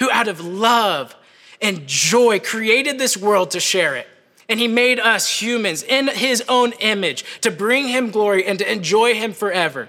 who, 0.00 0.10
out 0.10 0.26
of 0.26 0.40
love 0.40 1.14
and 1.62 1.86
joy, 1.86 2.40
created 2.40 2.98
this 2.98 3.16
world 3.16 3.52
to 3.52 3.60
share 3.60 3.94
it. 3.94 4.08
And 4.48 4.58
he 4.58 4.68
made 4.68 4.98
us 4.98 5.40
humans 5.40 5.82
in 5.84 6.08
his 6.08 6.42
own 6.48 6.72
image 6.80 7.24
to 7.42 7.50
bring 7.50 7.88
him 7.88 8.10
glory 8.10 8.44
and 8.44 8.58
to 8.58 8.70
enjoy 8.70 9.14
him 9.14 9.32
forever. 9.32 9.88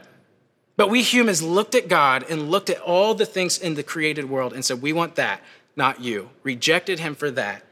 But 0.76 0.92
we 0.92 1.02
humans 1.02 1.42
looked 1.42 1.74
at 1.74 1.88
God 1.88 2.24
and 2.30 2.52
looked 2.52 2.70
at 2.70 2.80
all 2.82 3.16
the 3.16 3.26
things 3.26 3.58
in 3.58 3.74
the 3.74 3.84
created 3.84 4.30
world 4.30 4.54
and 4.54 4.64
said, 4.64 4.82
We 4.82 4.94
want 4.94 5.16
that, 5.16 5.42
not 5.76 6.02
you. 6.02 6.30
Rejected 6.44 7.00
him 7.00 7.16
for 7.16 7.32
that 7.32 7.64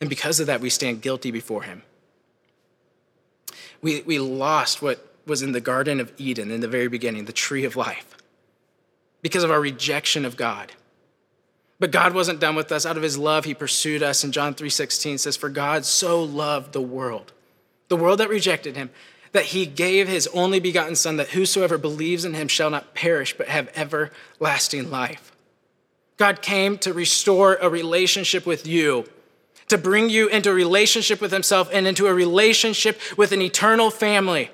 and 0.00 0.08
because 0.08 0.40
of 0.40 0.46
that, 0.46 0.60
we 0.60 0.70
stand 0.70 1.02
guilty 1.02 1.30
before 1.30 1.62
him. 1.62 1.82
We, 3.80 4.02
we 4.02 4.18
lost 4.18 4.82
what 4.82 5.04
was 5.26 5.42
in 5.42 5.52
the 5.52 5.60
Garden 5.60 6.00
of 6.00 6.12
Eden 6.16 6.50
in 6.50 6.60
the 6.60 6.68
very 6.68 6.88
beginning, 6.88 7.24
the 7.26 7.32
tree 7.32 7.64
of 7.64 7.76
life, 7.76 8.16
because 9.22 9.44
of 9.44 9.50
our 9.50 9.60
rejection 9.60 10.24
of 10.24 10.36
God. 10.36 10.72
But 11.80 11.92
God 11.92 12.14
wasn't 12.14 12.40
done 12.40 12.56
with 12.56 12.72
us. 12.72 12.84
Out 12.84 12.96
of 12.96 13.02
his 13.02 13.18
love, 13.18 13.44
he 13.44 13.54
pursued 13.54 14.02
us. 14.02 14.24
And 14.24 14.32
John 14.32 14.54
3:16 14.54 15.20
says, 15.20 15.36
For 15.36 15.48
God 15.48 15.84
so 15.84 16.22
loved 16.22 16.72
the 16.72 16.80
world, 16.80 17.32
the 17.88 17.96
world 17.96 18.18
that 18.18 18.28
rejected 18.28 18.76
him, 18.76 18.90
that 19.32 19.46
he 19.46 19.66
gave 19.66 20.08
his 20.08 20.26
only 20.28 20.58
begotten 20.58 20.96
Son, 20.96 21.16
that 21.16 21.28
whosoever 21.28 21.78
believes 21.78 22.24
in 22.24 22.34
him 22.34 22.48
shall 22.48 22.70
not 22.70 22.94
perish, 22.94 23.36
but 23.36 23.48
have 23.48 23.70
everlasting 23.76 24.90
life. 24.90 25.32
God 26.16 26.42
came 26.42 26.78
to 26.78 26.92
restore 26.92 27.54
a 27.56 27.68
relationship 27.68 28.44
with 28.44 28.66
you, 28.66 29.04
to 29.68 29.78
bring 29.78 30.08
you 30.10 30.28
into 30.28 30.50
a 30.50 30.54
relationship 30.54 31.20
with 31.20 31.32
himself 31.32 31.68
and 31.72 31.86
into 31.86 32.06
a 32.06 32.14
relationship 32.14 33.00
with 33.16 33.32
an 33.32 33.42
eternal 33.42 33.90
family. 33.90 34.50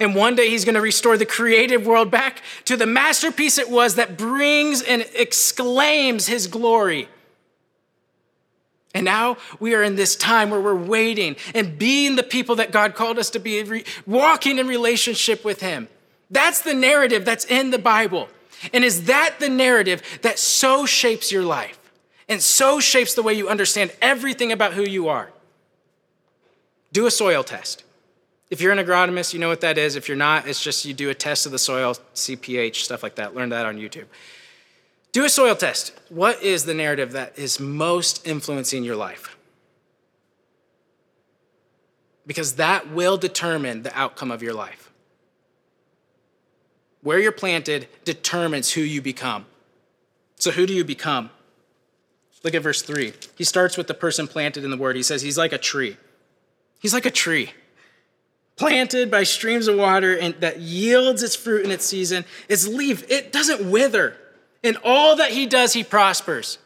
And 0.00 0.14
one 0.14 0.34
day 0.34 0.48
he's 0.48 0.64
going 0.64 0.74
to 0.74 0.80
restore 0.80 1.16
the 1.16 1.26
creative 1.26 1.86
world 1.86 2.10
back 2.10 2.42
to 2.64 2.76
the 2.76 2.86
masterpiece 2.86 3.58
it 3.58 3.70
was 3.70 3.96
that 3.96 4.16
brings 4.16 4.82
and 4.82 5.06
exclaims 5.14 6.26
his 6.26 6.46
glory. 6.46 7.08
And 8.94 9.04
now 9.04 9.36
we 9.58 9.74
are 9.74 9.82
in 9.82 9.96
this 9.96 10.14
time 10.14 10.50
where 10.50 10.60
we're 10.60 10.74
waiting 10.74 11.36
and 11.54 11.78
being 11.78 12.16
the 12.16 12.22
people 12.22 12.56
that 12.56 12.70
God 12.70 12.94
called 12.94 13.18
us 13.18 13.28
to 13.30 13.40
be, 13.40 13.84
walking 14.06 14.58
in 14.58 14.68
relationship 14.68 15.44
with 15.44 15.60
him. 15.60 15.88
That's 16.30 16.62
the 16.62 16.74
narrative 16.74 17.24
that's 17.24 17.44
in 17.44 17.70
the 17.70 17.78
Bible. 17.78 18.28
And 18.72 18.84
is 18.84 19.04
that 19.06 19.36
the 19.40 19.48
narrative 19.48 20.02
that 20.22 20.38
so 20.38 20.86
shapes 20.86 21.30
your 21.30 21.42
life 21.42 21.78
and 22.28 22.42
so 22.42 22.80
shapes 22.80 23.14
the 23.14 23.22
way 23.22 23.34
you 23.34 23.48
understand 23.48 23.92
everything 24.00 24.52
about 24.52 24.74
who 24.74 24.82
you 24.82 25.08
are? 25.08 25.30
Do 26.92 27.06
a 27.06 27.10
soil 27.10 27.42
test. 27.42 27.84
If 28.50 28.60
you're 28.60 28.72
an 28.72 28.78
agronomist, 28.78 29.32
you 29.32 29.40
know 29.40 29.48
what 29.48 29.62
that 29.62 29.78
is. 29.78 29.96
If 29.96 30.08
you're 30.08 30.16
not, 30.16 30.46
it's 30.46 30.62
just 30.62 30.84
you 30.84 30.94
do 30.94 31.10
a 31.10 31.14
test 31.14 31.44
of 31.44 31.52
the 31.52 31.58
soil, 31.58 31.96
CPH, 32.14 32.76
stuff 32.76 33.02
like 33.02 33.16
that. 33.16 33.34
Learn 33.34 33.48
that 33.48 33.66
on 33.66 33.76
YouTube. 33.76 34.06
Do 35.12 35.24
a 35.24 35.28
soil 35.28 35.54
test. 35.54 35.92
What 36.08 36.42
is 36.42 36.64
the 36.64 36.74
narrative 36.74 37.12
that 37.12 37.38
is 37.38 37.58
most 37.58 38.26
influencing 38.26 38.84
your 38.84 38.96
life? 38.96 39.36
Because 42.26 42.56
that 42.56 42.90
will 42.90 43.16
determine 43.16 43.82
the 43.82 43.96
outcome 43.98 44.30
of 44.30 44.42
your 44.42 44.54
life. 44.54 44.92
Where 47.02 47.18
you're 47.18 47.32
planted 47.32 47.88
determines 48.04 48.72
who 48.72 48.80
you 48.80 49.02
become. 49.02 49.46
So, 50.36 50.50
who 50.50 50.66
do 50.66 50.72
you 50.72 50.84
become? 50.84 51.30
Look 52.44 52.54
at 52.54 52.62
verse 52.62 52.82
3. 52.82 53.12
He 53.36 53.42
starts 53.42 53.76
with 53.76 53.88
the 53.88 53.94
person 53.94 54.28
planted 54.28 54.64
in 54.64 54.70
the 54.70 54.76
word. 54.76 54.94
He 54.94 55.02
says, 55.02 55.22
He's 55.22 55.38
like 55.38 55.52
a 55.52 55.58
tree. 55.58 55.96
He's 56.78 56.94
like 56.94 57.06
a 57.06 57.10
tree 57.10 57.50
planted 58.56 59.10
by 59.10 59.24
streams 59.24 59.66
of 59.66 59.76
water 59.76 60.16
and 60.16 60.34
that 60.36 60.60
yields 60.60 61.22
its 61.22 61.34
fruit 61.34 61.64
in 61.64 61.70
its 61.70 61.84
season. 61.84 62.24
Its 62.48 62.66
leaf, 62.66 63.10
it 63.10 63.32
doesn't 63.32 63.70
wither. 63.70 64.16
In 64.62 64.76
all 64.84 65.16
that 65.16 65.32
he 65.32 65.46
does, 65.46 65.72
he 65.72 65.84
prospers. 65.84 66.58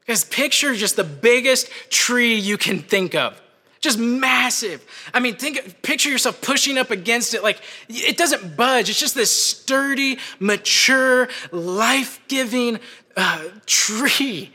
Because 0.00 0.24
picture 0.24 0.74
just 0.74 0.96
the 0.96 1.04
biggest 1.04 1.70
tree 1.90 2.34
you 2.34 2.58
can 2.58 2.80
think 2.80 3.14
of. 3.14 3.40
Just 3.80 3.98
massive. 3.98 4.84
I 5.12 5.20
mean, 5.20 5.36
think, 5.36 5.82
picture 5.82 6.10
yourself 6.10 6.40
pushing 6.40 6.78
up 6.78 6.90
against 6.90 7.34
it. 7.34 7.42
Like 7.42 7.60
it 7.88 8.16
doesn't 8.16 8.56
budge. 8.56 8.88
It's 8.88 9.00
just 9.00 9.14
this 9.14 9.30
sturdy, 9.30 10.18
mature, 10.38 11.28
life 11.52 12.20
giving 12.28 12.80
uh, 13.16 13.44
tree. 13.66 14.52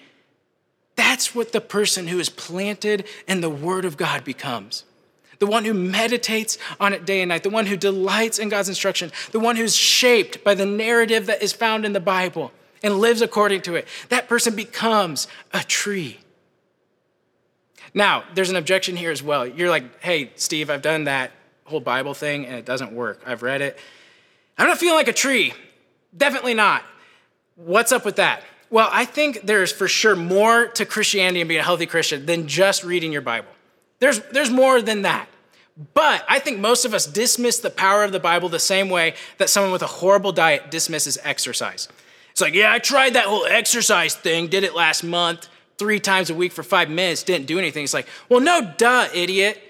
That's 1.00 1.34
what 1.34 1.54
the 1.54 1.62
person 1.62 2.10
who 2.10 2.20
is 2.20 2.28
planted 2.28 3.08
in 3.26 3.40
the 3.40 3.50
Word 3.50 3.86
of 3.86 3.96
God 3.96 4.26
becomes 4.26 4.84
the 5.40 5.48
one 5.48 5.64
who 5.64 5.74
meditates 5.74 6.58
on 6.82 6.92
it 6.92 7.06
day 7.06 7.22
and 7.22 7.30
night, 7.30 7.44
the 7.44 7.50
one 7.50 7.66
who 7.66 7.78
delights 7.78 8.38
in 8.38 8.50
God's 8.50 8.68
instruction, 8.68 9.10
the 9.32 9.40
one 9.40 9.56
who's 9.56 9.74
shaped 9.74 10.44
by 10.44 10.54
the 10.54 10.66
narrative 10.66 11.28
that 11.28 11.42
is 11.42 11.54
found 11.54 11.86
in 11.86 11.94
the 11.94 12.02
Bible 12.02 12.52
and 12.84 13.00
lives 13.00 13.22
according 13.22 13.62
to 13.62 13.76
it, 13.76 13.88
that 14.10 14.28
person 14.28 14.54
becomes 14.54 15.30
a 15.54 15.64
tree. 15.64 16.20
Now, 17.94 18.26
there's 18.36 18.50
an 18.50 18.58
objection 18.58 18.98
here 18.98 19.12
as 19.12 19.24
well. 19.24 19.48
You're 19.48 19.70
like, 19.70 20.04
hey, 20.04 20.34
Steve, 20.36 20.70
I've 20.70 20.82
done 20.82 21.06
that 21.06 21.32
whole 21.64 21.80
Bible 21.80 22.14
thing 22.14 22.46
and 22.46 22.56
it 22.56 22.66
doesn't 22.66 22.92
work. 22.92 23.22
I've 23.26 23.42
read 23.42 23.62
it. 23.62 23.80
I'm 24.58 24.68
not 24.68 24.78
feeling 24.78 24.98
like 24.98 25.08
a 25.08 25.14
tree. 25.14 25.54
Definitely 26.18 26.56
not. 26.56 26.84
What's 27.56 27.94
up 27.94 28.04
with 28.04 28.18
that? 28.18 28.44
Well, 28.70 28.90
I 28.92 29.06
think 29.06 29.42
there's 29.44 29.72
for 29.72 29.88
sure 29.88 30.16
more 30.16 30.68
to 30.68 30.86
Christianity 30.86 31.42
and 31.42 31.48
being 31.48 31.60
a 31.60 31.64
healthy 31.64 31.86
Christian 31.86 32.26
than 32.26 32.48
just 32.48 32.84
reading 32.84 33.12
your 33.12 33.22
Bible. 33.22 33.50
There's, 34.00 34.20
there's 34.32 34.52
more 34.52 34.82
than 34.82 35.02
that. 35.04 35.28
But 35.94 36.26
I 36.28 36.40
think 36.40 36.60
most 36.60 36.84
of 36.84 36.94
us 36.94 37.06
dismiss 37.06 37.60
the 37.60 37.70
power 37.70 38.04
of 38.04 38.12
the 38.12 38.20
Bible 38.20 38.50
the 38.50 38.60
same 38.60 38.90
way 38.90 39.16
that 39.38 39.50
someone 39.50 39.72
with 39.72 39.82
a 39.82 39.88
horrible 39.88 40.32
diet 40.32 40.70
dismisses 40.70 41.18
exercise. 41.24 41.88
It's 42.32 42.42
like, 42.42 42.54
yeah, 42.54 42.72
I 42.72 42.80
tried 42.80 43.14
that 43.14 43.26
whole 43.26 43.46
exercise 43.46 44.14
thing, 44.14 44.48
did 44.48 44.64
it 44.64 44.76
last 44.76 45.04
month, 45.04 45.48
three 45.78 46.00
times 46.00 46.30
a 46.30 46.36
week 46.36 46.52
for 46.52 46.64
five 46.64 46.90
minutes, 46.90 47.24
didn't 47.24 47.48
do 47.48 47.58
anything. 47.58 47.86
It's 47.86 47.94
like, 47.94 48.08
well, 48.28 48.42
no, 48.42 48.74
duh, 48.78 49.08
idiot. 49.14 49.69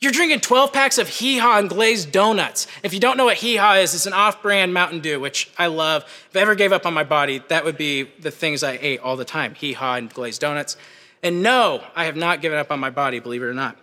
You're 0.00 0.12
drinking 0.12 0.40
12 0.40 0.72
packs 0.72 0.96
of 0.96 1.08
Hee 1.08 1.36
Haw 1.36 1.58
and 1.58 1.68
glazed 1.68 2.10
donuts. 2.10 2.66
If 2.82 2.94
you 2.94 3.00
don't 3.00 3.18
know 3.18 3.26
what 3.26 3.36
Hee 3.36 3.56
Haw 3.56 3.74
is, 3.74 3.94
it's 3.94 4.06
an 4.06 4.14
off 4.14 4.40
brand 4.40 4.72
Mountain 4.72 5.00
Dew, 5.00 5.20
which 5.20 5.50
I 5.58 5.66
love. 5.66 6.04
If 6.30 6.34
I 6.34 6.40
ever 6.40 6.54
gave 6.54 6.72
up 6.72 6.86
on 6.86 6.94
my 6.94 7.04
body, 7.04 7.42
that 7.48 7.66
would 7.66 7.76
be 7.76 8.04
the 8.18 8.30
things 8.30 8.62
I 8.62 8.78
ate 8.80 9.00
all 9.00 9.16
the 9.16 9.26
time 9.26 9.54
Hee 9.54 9.74
Haw 9.74 9.96
and 9.96 10.08
glazed 10.08 10.40
donuts. 10.40 10.78
And 11.22 11.42
no, 11.42 11.84
I 11.94 12.06
have 12.06 12.16
not 12.16 12.40
given 12.40 12.58
up 12.58 12.70
on 12.70 12.80
my 12.80 12.88
body, 12.88 13.20
believe 13.20 13.42
it 13.42 13.46
or 13.46 13.52
not. 13.52 13.76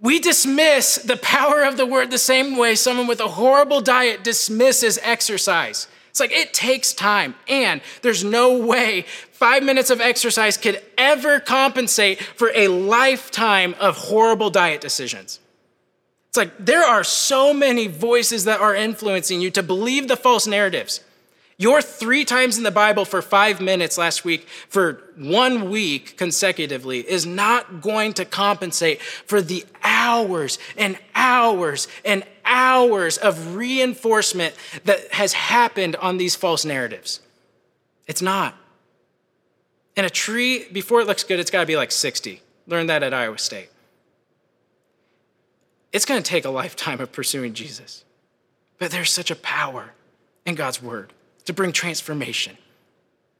We 0.00 0.18
dismiss 0.18 0.96
the 0.96 1.18
power 1.18 1.62
of 1.62 1.76
the 1.76 1.84
word 1.84 2.10
the 2.10 2.16
same 2.16 2.56
way 2.56 2.74
someone 2.74 3.06
with 3.06 3.20
a 3.20 3.28
horrible 3.28 3.82
diet 3.82 4.24
dismisses 4.24 4.98
exercise. 5.02 5.88
It's 6.10 6.20
like 6.20 6.32
it 6.32 6.52
takes 6.52 6.92
time, 6.92 7.34
and 7.48 7.80
there's 8.02 8.22
no 8.22 8.58
way 8.58 9.06
five 9.32 9.62
minutes 9.62 9.90
of 9.90 10.00
exercise 10.00 10.56
could 10.56 10.82
ever 10.98 11.40
compensate 11.40 12.20
for 12.20 12.50
a 12.54 12.68
lifetime 12.68 13.74
of 13.80 13.96
horrible 13.96 14.50
diet 14.50 14.80
decisions. 14.80 15.40
It's 16.28 16.36
like 16.36 16.52
there 16.58 16.84
are 16.84 17.02
so 17.02 17.54
many 17.54 17.86
voices 17.86 18.44
that 18.44 18.60
are 18.60 18.74
influencing 18.74 19.40
you 19.40 19.50
to 19.52 19.62
believe 19.62 20.08
the 20.08 20.16
false 20.16 20.46
narratives. 20.46 21.00
Your 21.60 21.82
three 21.82 22.24
times 22.24 22.56
in 22.56 22.64
the 22.64 22.70
Bible 22.70 23.04
for 23.04 23.20
five 23.20 23.60
minutes 23.60 23.98
last 23.98 24.24
week 24.24 24.48
for 24.68 25.02
one 25.16 25.68
week 25.70 26.16
consecutively 26.16 27.00
is 27.00 27.26
not 27.26 27.82
going 27.82 28.14
to 28.14 28.24
compensate 28.24 29.02
for 29.02 29.42
the 29.42 29.66
hours 29.82 30.58
and 30.76 30.98
hours 31.14 31.86
and 32.04 32.24
hours 32.50 33.16
of 33.16 33.54
reinforcement 33.54 34.54
that 34.84 35.12
has 35.12 35.32
happened 35.32 35.96
on 35.96 36.18
these 36.18 36.34
false 36.34 36.64
narratives. 36.64 37.20
It's 38.06 38.20
not. 38.20 38.54
And 39.96 40.04
a 40.04 40.10
tree, 40.10 40.66
before 40.70 41.00
it 41.00 41.06
looks 41.06 41.24
good, 41.24 41.40
it's 41.40 41.50
got 41.50 41.60
to 41.60 41.66
be 41.66 41.76
like 41.76 41.92
60. 41.92 42.42
Learned 42.66 42.90
that 42.90 43.02
at 43.02 43.14
Iowa 43.14 43.38
State. 43.38 43.70
It's 45.92 46.04
going 46.04 46.22
to 46.22 46.28
take 46.28 46.44
a 46.44 46.50
lifetime 46.50 47.00
of 47.00 47.12
pursuing 47.12 47.54
Jesus. 47.54 48.04
But 48.78 48.90
there's 48.90 49.10
such 49.10 49.30
a 49.30 49.36
power 49.36 49.92
in 50.44 50.54
God's 50.54 50.82
word 50.82 51.12
to 51.44 51.52
bring 51.52 51.72
transformation 51.72 52.56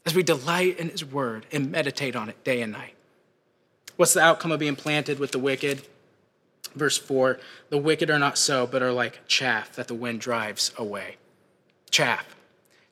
as 0.04 0.14
we 0.14 0.22
delight 0.22 0.78
in 0.78 0.88
His 0.88 1.04
word 1.04 1.46
and 1.52 1.70
meditate 1.70 2.16
on 2.16 2.28
it 2.28 2.42
day 2.44 2.62
and 2.62 2.72
night. 2.72 2.94
What's 3.96 4.14
the 4.14 4.20
outcome 4.20 4.52
of 4.52 4.60
being 4.60 4.76
planted 4.76 5.18
with 5.18 5.32
the 5.32 5.38
wicked? 5.38 5.82
Verse 6.74 6.98
4 6.98 7.38
The 7.70 7.78
wicked 7.78 8.10
are 8.10 8.18
not 8.18 8.38
so, 8.38 8.66
but 8.66 8.82
are 8.82 8.92
like 8.92 9.26
chaff 9.26 9.74
that 9.76 9.88
the 9.88 9.94
wind 9.94 10.20
drives 10.20 10.72
away. 10.76 11.16
Chaff. 11.90 12.36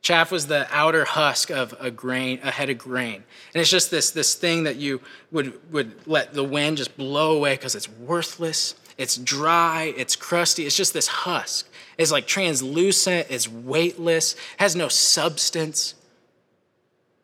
Chaff 0.01 0.31
was 0.31 0.47
the 0.47 0.67
outer 0.71 1.05
husk 1.05 1.51
of 1.51 1.75
a 1.81 1.91
grain, 1.91 2.41
a 2.43 2.51
head 2.51 2.71
of 2.71 2.79
grain. 2.79 3.25
And 3.53 3.61
it's 3.61 3.71
just 3.71 3.91
this, 3.91 4.11
this 4.11 4.35
thing 4.35 4.63
that 4.63 4.77
you 4.77 5.01
would, 5.33 5.73
would 5.73 6.07
let 6.07 6.35
the 6.35 6.45
wind 6.45 6.77
just 6.77 6.97
blow 6.97 7.37
away 7.37 7.57
because 7.57 7.75
it's 7.75 7.89
worthless, 7.89 8.77
it's 8.99 9.17
dry, 9.17 9.95
it's 9.97 10.17
crusty. 10.17 10.67
It's 10.67 10.77
just 10.77 10.93
this 10.93 11.07
husk 11.07 11.69
It's 11.97 12.11
like 12.11 12.27
translucent, 12.27 13.29
it's 13.31 13.49
weightless, 13.49 14.35
has 14.59 14.75
no 14.75 14.89
substance. 14.89 15.95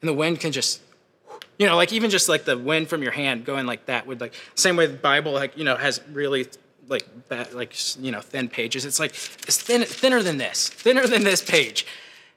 And 0.00 0.08
the 0.08 0.14
wind 0.14 0.38
can 0.38 0.52
just, 0.52 0.80
you 1.58 1.66
know, 1.66 1.76
like 1.76 1.92
even 1.92 2.10
just 2.10 2.28
like 2.28 2.44
the 2.44 2.58
wind 2.58 2.88
from 2.88 3.02
your 3.02 3.12
hand 3.12 3.44
going 3.44 3.66
like 3.66 3.86
that 3.86 4.06
would 4.06 4.20
like, 4.20 4.34
same 4.54 4.76
way 4.76 4.86
the 4.86 4.94
Bible, 4.94 5.32
like, 5.32 5.56
you 5.56 5.64
know, 5.64 5.76
has 5.76 6.00
really 6.12 6.46
like 6.88 7.06
that, 7.28 7.54
like, 7.54 7.74
you 7.98 8.10
know, 8.10 8.20
thin 8.20 8.48
pages. 8.48 8.84
It's 8.84 8.98
like, 8.98 9.12
it's 9.12 9.60
thin, 9.60 9.82
thinner 9.82 10.22
than 10.22 10.38
this, 10.38 10.68
thinner 10.68 11.06
than 11.06 11.24
this 11.24 11.42
page. 11.42 11.86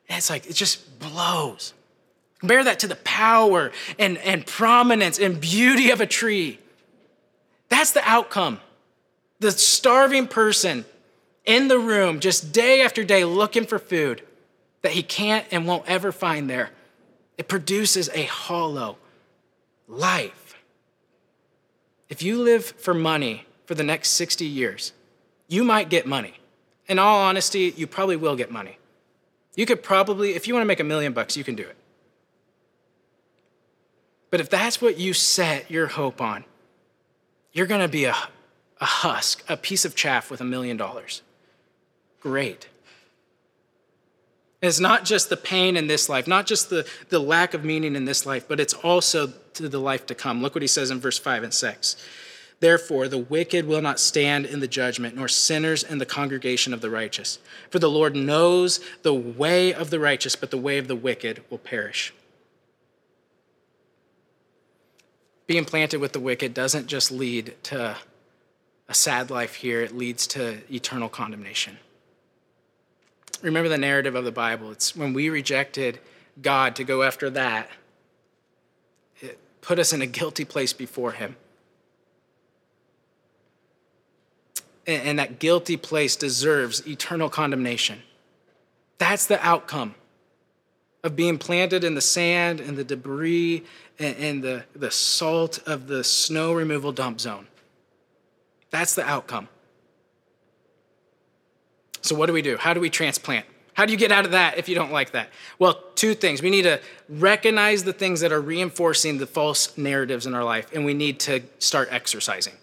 And 0.08 0.18
it's 0.18 0.30
like, 0.30 0.50
it 0.50 0.54
just 0.54 1.00
blows. 1.00 1.74
Compare 2.40 2.64
that 2.66 2.80
to 2.80 2.88
the 2.88 2.96
power 2.98 3.72
and, 3.98 4.18
and 4.20 4.46
prominence 4.46 5.20
and 5.20 5.42
beauty 5.42 5.90
of 5.90 6.02
a 6.02 6.06
tree. 6.06 6.60
That's 7.70 7.92
the 7.92 8.08
outcome. 8.08 8.60
The 9.40 9.52
starving 9.52 10.28
person 10.28 10.86
in 11.46 11.68
the 11.68 11.80
room 11.80 12.20
just 12.20 12.52
day 12.52 12.82
after 12.82 13.04
day 13.04 13.26
looking 13.26 13.66
for 13.66 13.80
food 13.80 14.22
that 14.84 14.92
he 14.92 15.02
can't 15.02 15.46
and 15.52 15.68
won't 15.68 15.88
ever 15.88 16.12
find 16.12 16.50
there. 16.50 16.70
It 17.38 17.48
produces 17.48 18.10
a 18.14 18.24
hollow 18.24 18.98
life. 19.88 20.56
If 22.10 22.22
you 22.22 22.42
live 22.42 22.66
for 22.66 22.94
money 22.94 23.46
for 23.66 23.76
the 23.76 23.84
next 23.84 24.12
60 24.12 24.46
years, 24.46 24.94
you 25.48 25.64
might 25.64 25.90
get 25.90 26.06
money. 26.06 26.36
In 26.88 27.00
all 27.00 27.20
honesty, 27.20 27.74
you 27.76 27.88
probably 27.88 28.16
will 28.16 28.36
get 28.36 28.52
money. 28.52 28.78
You 29.56 29.66
could 29.66 29.84
probably, 29.84 30.36
if 30.36 30.48
you 30.48 30.54
want 30.54 30.62
to 30.62 30.68
make 30.68 30.80
a 30.80 30.86
million 30.86 31.14
bucks, 31.14 31.36
you 31.36 31.44
can 31.44 31.56
do 31.56 31.64
it. 31.64 31.76
But 34.30 34.40
if 34.40 34.50
that's 34.50 34.82
what 34.82 34.98
you 34.98 35.14
set 35.14 35.72
your 35.72 35.88
hope 35.88 36.22
on, 36.22 36.46
you're 37.54 37.66
going 37.66 37.82
to 37.82 37.88
be 37.88 38.06
a, 38.06 38.16
a 38.80 38.86
husk, 38.86 39.44
a 39.50 39.58
piece 39.58 39.84
of 39.84 39.96
chaff 39.96 40.30
with 40.30 40.42
a 40.42 40.46
million 40.46 40.78
dollars. 40.78 41.22
Great. 42.22 42.68
It's 44.62 44.80
not 44.80 45.06
just 45.06 45.30
the 45.30 45.38
pain 45.38 45.78
in 45.78 45.88
this 45.88 46.10
life, 46.10 46.28
not 46.28 46.46
just 46.46 46.70
the, 46.70 46.88
the 47.10 47.20
lack 47.20 47.54
of 47.54 47.64
meaning 47.64 47.96
in 47.96 48.06
this 48.06 48.26
life, 48.26 48.48
but 48.48 48.60
it's 48.60 48.74
also 48.74 49.28
to 49.58 49.70
the 49.70 49.80
life 49.80 50.06
to 50.08 50.16
come. 50.16 50.42
Look 50.42 50.56
what 50.56 50.62
he 50.62 50.68
says 50.68 50.92
in 50.92 51.00
verse 51.00 51.18
5 51.18 51.44
and 51.44 51.54
6. 51.54 51.96
Therefore, 52.60 53.08
the 53.08 53.20
wicked 53.20 53.68
will 53.68 53.82
not 53.82 54.00
stand 54.00 54.46
in 54.46 54.60
the 54.60 54.68
judgment, 54.68 55.16
nor 55.16 55.28
sinners 55.28 55.84
in 55.84 56.00
the 56.00 56.06
congregation 56.06 56.74
of 56.74 56.82
the 56.82 56.90
righteous. 56.90 57.38
For 57.70 57.78
the 57.78 57.90
Lord 57.90 58.16
knows 58.16 58.80
the 59.04 59.14
way 59.14 59.74
of 59.74 59.92
the 59.92 60.00
righteous, 60.00 60.36
but 60.36 60.50
the 60.50 60.58
way 60.58 60.80
of 60.80 60.88
the 60.88 60.96
wicked 60.96 61.44
will 61.50 61.60
perish. 61.60 62.14
Being 65.46 65.66
planted 65.66 66.02
with 66.02 66.14
the 66.14 66.20
wicked 66.20 66.54
doesn't 66.54 66.88
just 66.88 67.12
lead 67.12 67.56
to 67.64 67.96
a 68.90 68.94
sad 68.94 69.30
life 69.30 69.56
here, 69.56 69.82
it 69.82 69.96
leads 69.96 70.26
to 70.28 70.60
eternal 70.74 71.10
condemnation. 71.10 71.78
Remember 73.42 73.70
the 73.70 73.78
narrative 73.78 74.16
of 74.16 74.26
the 74.26 74.32
Bible. 74.32 74.72
It's 74.72 74.96
when 74.96 75.14
we 75.14 75.30
rejected 75.30 76.00
God 76.42 76.76
to 76.78 76.84
go 76.84 77.04
after 77.04 77.30
that, 77.32 77.70
it 79.22 79.40
put 79.68 79.80
us 79.80 79.92
in 79.92 80.02
a 80.02 80.06
guilty 80.06 80.46
place 80.46 80.72
before 80.72 81.12
Him. 81.12 81.36
And 84.88 85.20
that 85.20 85.40
guilty 85.40 85.76
place 85.76 86.16
deserves 86.16 86.88
eternal 86.88 87.30
condemnation. 87.30 88.02
That's 88.98 89.26
the 89.26 89.46
outcome 89.46 89.96
of 91.04 91.18
being 91.18 91.38
planted 91.38 91.84
in 91.84 91.96
the 91.96 92.02
sand 92.02 92.62
and 92.62 92.78
the 92.78 92.86
debris 92.86 93.66
and 94.00 94.42
the, 94.42 94.64
the 94.74 94.90
salt 94.90 95.60
of 95.68 95.88
the 95.88 96.02
snow 96.02 96.54
removal 96.54 96.94
dump 96.94 97.20
zone. 97.20 97.48
That's 98.70 98.96
the 98.96 99.04
outcome. 99.04 99.50
So, 102.02 102.16
what 102.16 102.28
do 102.28 102.34
we 102.34 102.42
do? 102.42 102.56
How 102.56 102.74
do 102.74 102.80
we 102.80 102.90
transplant? 102.90 103.46
How 103.78 103.86
do 103.86 103.92
you 103.92 103.98
get 104.00 104.12
out 104.12 104.26
of 104.26 104.32
that 104.32 104.58
if 104.58 104.68
you 104.68 104.74
don't 104.74 104.92
like 104.92 105.12
that? 105.12 105.30
Well, 105.60 105.80
two 105.94 106.16
things. 106.16 106.42
We 106.42 106.50
need 106.50 106.64
to 106.64 106.82
recognize 107.08 107.84
the 107.84 107.94
things 107.94 108.22
that 108.22 108.32
are 108.32 108.42
reinforcing 108.42 109.20
the 109.20 109.28
false 109.28 109.78
narratives 109.78 110.26
in 110.26 110.34
our 110.34 110.44
life, 110.44 110.74
and 110.74 110.84
we 110.84 110.96
need 110.96 111.20
to 111.22 111.44
start 111.60 111.88
exercising. 111.92 112.54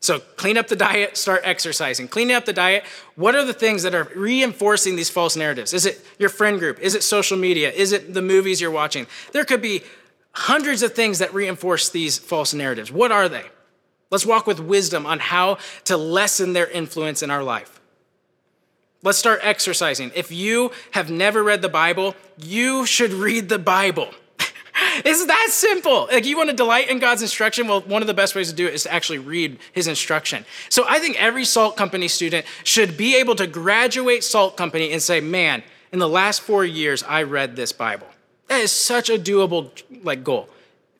So, 0.00 0.20
clean 0.20 0.56
up 0.56 0.68
the 0.68 0.76
diet, 0.76 1.18
start 1.18 1.42
exercising. 1.44 2.08
Cleaning 2.08 2.34
up 2.34 2.46
the 2.46 2.54
diet, 2.54 2.84
what 3.16 3.34
are 3.34 3.44
the 3.44 3.52
things 3.52 3.82
that 3.82 3.94
are 3.94 4.08
reinforcing 4.16 4.96
these 4.96 5.10
false 5.10 5.36
narratives? 5.36 5.74
Is 5.74 5.84
it 5.84 6.00
your 6.18 6.30
friend 6.30 6.58
group? 6.58 6.80
Is 6.80 6.94
it 6.94 7.02
social 7.02 7.36
media? 7.36 7.70
Is 7.70 7.92
it 7.92 8.14
the 8.14 8.22
movies 8.22 8.58
you're 8.58 8.70
watching? 8.70 9.06
There 9.32 9.44
could 9.44 9.60
be 9.60 9.82
hundreds 10.32 10.82
of 10.82 10.94
things 10.94 11.18
that 11.18 11.34
reinforce 11.34 11.90
these 11.90 12.16
false 12.16 12.54
narratives. 12.54 12.90
What 12.90 13.12
are 13.12 13.28
they? 13.28 13.44
Let's 14.10 14.24
walk 14.24 14.46
with 14.46 14.58
wisdom 14.58 15.04
on 15.04 15.18
how 15.18 15.58
to 15.84 15.98
lessen 15.98 16.54
their 16.54 16.66
influence 16.66 17.22
in 17.22 17.30
our 17.30 17.42
life. 17.42 17.78
Let's 19.04 19.18
start 19.18 19.40
exercising. 19.42 20.12
If 20.14 20.30
you 20.30 20.70
have 20.92 21.10
never 21.10 21.42
read 21.42 21.60
the 21.60 21.68
Bible, 21.68 22.14
you 22.38 22.86
should 22.86 23.12
read 23.12 23.48
the 23.48 23.58
Bible. 23.58 24.08
it's 25.04 25.26
that 25.26 25.48
simple. 25.50 26.06
Like 26.12 26.24
you 26.24 26.36
want 26.36 26.50
to 26.50 26.56
delight 26.56 26.88
in 26.88 27.00
God's 27.00 27.20
instruction, 27.20 27.66
well, 27.66 27.80
one 27.80 28.00
of 28.00 28.06
the 28.06 28.14
best 28.14 28.36
ways 28.36 28.48
to 28.50 28.54
do 28.54 28.64
it 28.64 28.74
is 28.74 28.84
to 28.84 28.92
actually 28.92 29.18
read 29.18 29.58
his 29.72 29.88
instruction. 29.88 30.44
So 30.68 30.84
I 30.88 31.00
think 31.00 31.20
every 31.20 31.44
salt 31.44 31.76
company 31.76 32.06
student 32.06 32.46
should 32.62 32.96
be 32.96 33.16
able 33.16 33.34
to 33.36 33.48
graduate 33.48 34.22
salt 34.22 34.56
company 34.56 34.92
and 34.92 35.02
say, 35.02 35.20
"Man, 35.20 35.64
in 35.92 35.98
the 35.98 36.08
last 36.08 36.40
4 36.40 36.64
years 36.64 37.02
I 37.02 37.24
read 37.24 37.56
this 37.56 37.72
Bible." 37.72 38.06
That 38.46 38.60
is 38.60 38.70
such 38.70 39.10
a 39.10 39.18
doable 39.18 39.72
like 40.04 40.22
goal. 40.22 40.48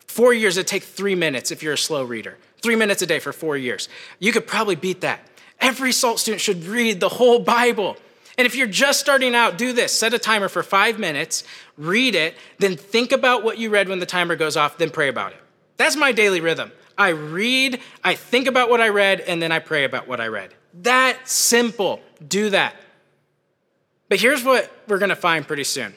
4 0.08 0.34
years 0.34 0.56
it 0.56 0.66
take 0.66 0.82
3 0.82 1.14
minutes 1.14 1.52
if 1.52 1.62
you're 1.62 1.74
a 1.74 1.78
slow 1.78 2.02
reader. 2.02 2.36
3 2.62 2.74
minutes 2.74 3.00
a 3.00 3.06
day 3.06 3.20
for 3.20 3.32
4 3.32 3.56
years. 3.56 3.88
You 4.18 4.32
could 4.32 4.48
probably 4.48 4.74
beat 4.74 5.02
that. 5.02 5.20
Every 5.62 5.92
SALT 5.92 6.18
student 6.18 6.42
should 6.42 6.64
read 6.64 7.00
the 7.00 7.08
whole 7.08 7.38
Bible. 7.38 7.96
And 8.36 8.46
if 8.46 8.54
you're 8.54 8.66
just 8.66 8.98
starting 9.00 9.34
out, 9.34 9.56
do 9.56 9.72
this 9.72 9.98
set 9.98 10.12
a 10.12 10.18
timer 10.18 10.48
for 10.48 10.62
five 10.62 10.98
minutes, 10.98 11.44
read 11.78 12.14
it, 12.14 12.34
then 12.58 12.76
think 12.76 13.12
about 13.12 13.44
what 13.44 13.58
you 13.58 13.70
read 13.70 13.88
when 13.88 14.00
the 14.00 14.06
timer 14.06 14.36
goes 14.36 14.56
off, 14.56 14.76
then 14.76 14.90
pray 14.90 15.08
about 15.08 15.32
it. 15.32 15.38
That's 15.76 15.96
my 15.96 16.12
daily 16.12 16.40
rhythm. 16.40 16.72
I 16.98 17.10
read, 17.10 17.80
I 18.04 18.14
think 18.14 18.46
about 18.46 18.68
what 18.68 18.80
I 18.80 18.88
read, 18.88 19.20
and 19.20 19.40
then 19.40 19.52
I 19.52 19.60
pray 19.60 19.84
about 19.84 20.08
what 20.08 20.20
I 20.20 20.26
read. 20.26 20.52
That 20.82 21.28
simple. 21.28 22.00
Do 22.26 22.50
that. 22.50 22.74
But 24.08 24.20
here's 24.20 24.44
what 24.44 24.70
we're 24.88 24.98
going 24.98 25.10
to 25.10 25.16
find 25.16 25.46
pretty 25.46 25.64
soon. 25.64 25.94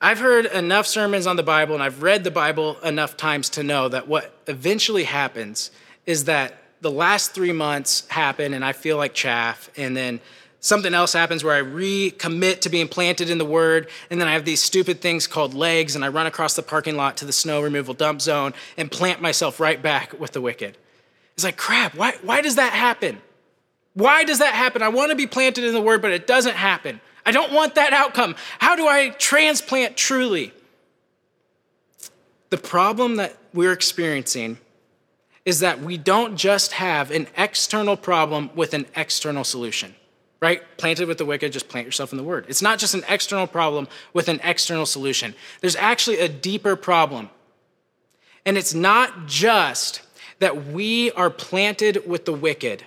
I've 0.00 0.18
heard 0.18 0.46
enough 0.46 0.86
sermons 0.86 1.26
on 1.26 1.36
the 1.36 1.42
Bible 1.42 1.74
and 1.74 1.82
I've 1.82 2.02
read 2.02 2.24
the 2.24 2.30
Bible 2.30 2.78
enough 2.80 3.16
times 3.16 3.50
to 3.50 3.62
know 3.62 3.88
that 3.88 4.08
what 4.08 4.34
eventually 4.46 5.04
happens 5.04 5.70
is 6.06 6.24
that 6.24 6.59
the 6.80 6.90
last 6.90 7.32
three 7.32 7.52
months 7.52 8.06
happen 8.08 8.54
and 8.54 8.64
I 8.64 8.72
feel 8.72 8.96
like 8.96 9.14
chaff, 9.14 9.70
and 9.76 9.96
then 9.96 10.20
something 10.60 10.94
else 10.94 11.12
happens 11.12 11.42
where 11.42 11.54
I 11.54 11.62
recommit 11.62 12.60
to 12.60 12.68
being 12.68 12.88
planted 12.88 13.30
in 13.30 13.38
the 13.38 13.44
word, 13.44 13.88
and 14.10 14.20
then 14.20 14.28
I 14.28 14.32
have 14.32 14.44
these 14.44 14.60
stupid 14.60 15.00
things 15.00 15.26
called 15.26 15.54
legs, 15.54 15.96
and 15.96 16.04
I 16.04 16.08
run 16.08 16.26
across 16.26 16.54
the 16.54 16.62
parking 16.62 16.96
lot 16.96 17.16
to 17.18 17.24
the 17.24 17.32
snow 17.32 17.62
removal 17.62 17.94
dump 17.94 18.20
zone 18.20 18.54
and 18.76 18.90
plant 18.90 19.20
myself 19.20 19.60
right 19.60 19.80
back 19.80 20.18
with 20.18 20.32
the 20.32 20.40
wicked. 20.40 20.76
It's 21.34 21.44
like, 21.44 21.56
crap, 21.56 21.94
why, 21.94 22.14
why 22.22 22.42
does 22.42 22.56
that 22.56 22.72
happen? 22.72 23.22
Why 23.94 24.24
does 24.24 24.38
that 24.38 24.54
happen? 24.54 24.82
I 24.82 24.88
want 24.88 25.10
to 25.10 25.16
be 25.16 25.26
planted 25.26 25.64
in 25.64 25.72
the 25.72 25.80
word, 25.80 26.02
but 26.02 26.12
it 26.12 26.26
doesn't 26.26 26.56
happen. 26.56 27.00
I 27.24 27.32
don't 27.32 27.52
want 27.52 27.74
that 27.74 27.92
outcome. 27.92 28.34
How 28.58 28.76
do 28.76 28.86
I 28.86 29.10
transplant 29.10 29.96
truly? 29.96 30.52
The 32.50 32.58
problem 32.58 33.16
that 33.16 33.36
we're 33.52 33.72
experiencing 33.72 34.58
is 35.44 35.60
that 35.60 35.80
we 35.80 35.96
don't 35.96 36.36
just 36.36 36.72
have 36.72 37.10
an 37.10 37.26
external 37.36 37.96
problem 37.96 38.50
with 38.54 38.74
an 38.74 38.86
external 38.94 39.44
solution, 39.44 39.94
right? 40.40 40.62
Planted 40.76 41.08
with 41.08 41.18
the 41.18 41.24
wicked, 41.24 41.52
just 41.52 41.68
plant 41.68 41.86
yourself 41.86 42.12
in 42.12 42.18
the 42.18 42.24
word. 42.24 42.44
It's 42.48 42.62
not 42.62 42.78
just 42.78 42.94
an 42.94 43.04
external 43.08 43.46
problem 43.46 43.88
with 44.12 44.28
an 44.28 44.40
external 44.44 44.86
solution. 44.86 45.34
There's 45.60 45.76
actually 45.76 46.18
a 46.18 46.28
deeper 46.28 46.76
problem. 46.76 47.30
And 48.44 48.58
it's 48.58 48.74
not 48.74 49.26
just 49.26 50.02
that 50.38 50.66
we 50.66 51.10
are 51.12 51.30
planted 51.30 52.06
with 52.06 52.24
the 52.24 52.32
wicked, 52.32 52.84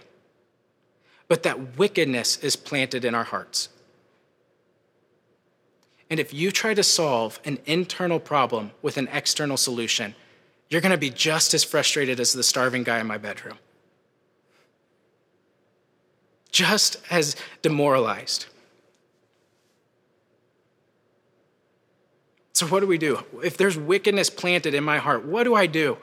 but 1.27 1.43
that 1.43 1.77
wickedness 1.77 2.37
is 2.37 2.55
planted 2.55 3.05
in 3.05 3.15
our 3.15 3.23
hearts. 3.23 3.69
And 6.09 6.19
if 6.19 6.33
you 6.33 6.51
try 6.51 6.75
to 6.75 6.83
solve 6.83 7.39
an 7.45 7.57
internal 7.65 8.19
problem 8.19 8.71
with 8.83 8.97
an 8.97 9.07
external 9.11 9.57
solution, 9.57 10.13
you're 10.73 10.81
going 10.81 10.91
to 10.91 10.97
be 10.97 11.11
just 11.11 11.53
as 11.53 11.63
frustrated 11.63 12.19
as 12.19 12.33
the 12.33 12.43
starving 12.43 12.83
guy 12.83 12.99
in 12.99 13.05
my 13.05 13.19
bedroom. 13.19 13.59
Just 16.51 16.97
as 17.11 17.35
demoralized. 17.61 18.47
So, 22.53 22.67
what 22.67 22.79
do 22.79 22.87
we 22.87 22.97
do? 22.97 23.23
If 23.43 23.57
there's 23.57 23.77
wickedness 23.77 24.29
planted 24.29 24.73
in 24.73 24.83
my 24.83 24.97
heart, 24.97 25.25
what 25.25 25.43
do 25.43 25.55
I 25.55 25.65
do? 25.65 25.97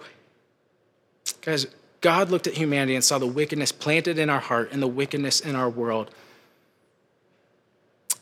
Guys, 1.42 1.66
God 2.00 2.30
looked 2.30 2.46
at 2.46 2.54
humanity 2.54 2.94
and 2.94 3.04
saw 3.04 3.18
the 3.18 3.26
wickedness 3.26 3.72
planted 3.72 4.18
in 4.18 4.30
our 4.30 4.40
heart 4.40 4.70
and 4.72 4.82
the 4.82 4.88
wickedness 4.88 5.40
in 5.40 5.54
our 5.54 5.68
world. 5.68 6.12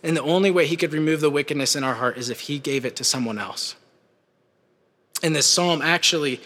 And 0.03 0.17
the 0.17 0.23
only 0.23 0.51
way 0.51 0.67
he 0.67 0.77
could 0.77 0.93
remove 0.93 1.21
the 1.21 1.31
wickedness 1.31 1.75
in 1.77 1.85
our 1.85 1.95
heart 1.95 2.17
is 2.19 2.31
if 2.31 2.41
he 2.41 2.59
gave 2.59 2.85
it 2.85 2.97
to 2.97 3.05
someone 3.05 3.39
else. 3.39 3.75
And 5.23 5.35
this 5.35 5.47
psalm 5.47 5.83
actually 5.83 6.41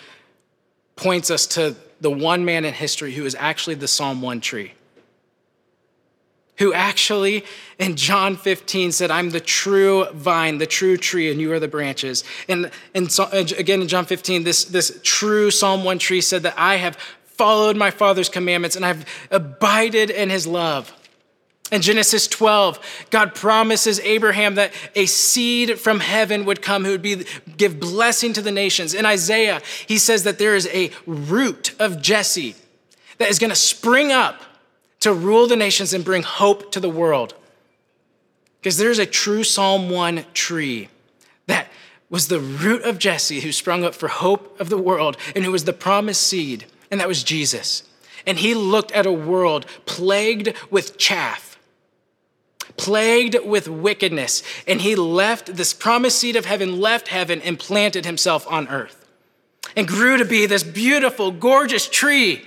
points 0.97 1.31
us 1.31 1.47
to 1.49 1.77
the 2.01 2.11
one 2.11 2.45
man 2.45 2.65
in 2.65 2.75
history 2.75 3.13
who 3.13 3.25
is 3.25 3.37
actually 3.39 3.77
the 3.77 3.89
Psalm 3.89 4.21
1 4.23 4.41
tree. 4.41 4.73
Who 6.59 6.75
actually 6.75 7.45
in 7.79 7.97
John 7.97 8.37
15 8.37 8.93
said, 8.93 9.11
I'm 9.11 9.31
the 9.31 9.41
true 9.41 10.07
vine, 10.13 10.59
the 10.59 10.67
true 10.67 10.97
tree, 10.97 11.31
and 11.31 11.41
you 11.41 11.53
are 11.53 11.61
the 11.61 11.69
branches. 11.69 12.25
And, 12.49 12.71
and 12.95 13.11
so, 13.11 13.29
again 13.31 13.81
in 13.81 13.89
John 13.89 14.05
15, 14.05 14.45
this, 14.45 14.65
this 14.65 15.01
true 15.03 15.51
Psalm 15.51 15.85
1 15.85 15.99
tree 15.99 16.21
said 16.21 16.43
that 16.43 16.55
I 16.57 16.77
have 16.77 16.97
followed 17.25 17.77
my 17.77 17.91
Father's 17.91 18.29
commandments 18.29 18.77
and 18.77 18.85
I've 18.85 19.05
abided 19.31 20.11
in 20.11 20.31
his 20.31 20.47
love. 20.47 20.93
In 21.73 21.81
Genesis 21.81 22.29
12, 22.29 23.07
God 23.11 23.35
promises 23.35 23.99
Abraham 24.01 24.57
that 24.57 24.73
a 24.95 25.07
seed 25.07 25.81
from 25.81 26.01
heaven 26.01 26.45
would 26.45 26.61
come 26.61 26.85
who 26.85 26.91
would 26.91 27.03
be, 27.03 27.25
give 27.57 27.81
blessing 27.81 28.35
to 28.35 28.43
the 28.43 28.53
nations. 28.53 28.93
In 28.93 29.07
Isaiah, 29.07 29.63
he 29.89 29.97
says 29.97 30.25
that 30.25 30.39
there 30.39 30.55
is 30.55 30.69
a 30.69 30.91
root 31.07 31.75
of 31.81 32.03
Jesse 32.03 32.55
that 33.17 33.31
is 33.31 33.39
going 33.39 33.49
to 33.51 33.57
spring 33.57 34.13
up 34.13 34.43
to 35.01 35.15
rule 35.15 35.47
the 35.47 35.57
nations 35.57 35.95
and 35.95 36.05
bring 36.05 36.23
hope 36.23 36.71
to 36.73 36.79
the 36.79 36.91
world. 36.91 37.35
Because 38.61 38.77
there's 38.77 38.99
a 38.99 39.07
true 39.07 39.43
Psalm 39.43 39.89
1 39.89 40.27
tree 40.35 40.91
that 41.47 41.69
was 42.11 42.29
the 42.29 42.39
root 42.39 42.83
of 42.83 42.99
Jesse 42.99 43.41
who 43.41 43.51
sprung 43.51 43.83
up 43.83 43.95
for 43.95 44.09
hope 44.09 44.61
of 44.61 44.69
the 44.69 44.77
world 44.77 45.17
and 45.35 45.43
who 45.43 45.51
was 45.51 45.65
the 45.65 45.73
promised 45.73 46.23
seed, 46.23 46.67
and 46.91 47.01
that 47.01 47.09
was 47.09 47.25
Jesus. 47.25 47.85
and 48.27 48.39
he 48.39 48.55
looked 48.55 48.93
at 48.93 49.07
a 49.07 49.13
world 49.13 49.67
plagued 49.87 50.53
with 50.71 50.99
chaff, 50.99 51.52
plagued 52.77 53.37
with 53.45 53.69
wickedness, 53.69 54.43
and 54.67 54.81
he 54.81 54.95
left 54.95 55.57
this 55.57 55.73
promised 55.73 56.19
seed 56.19 56.37
of 56.37 56.45
heaven, 56.45 56.81
left 56.81 57.09
heaven, 57.09 57.41
and 57.43 57.59
planted 57.59 58.05
himself 58.05 58.47
on 58.51 58.69
earth, 58.69 59.09
and 59.77 59.89
grew 59.89 60.17
to 60.17 60.25
be 60.25 60.47
this 60.47 60.63
beautiful, 60.63 61.31
gorgeous 61.31 61.89
tree. 61.89 62.45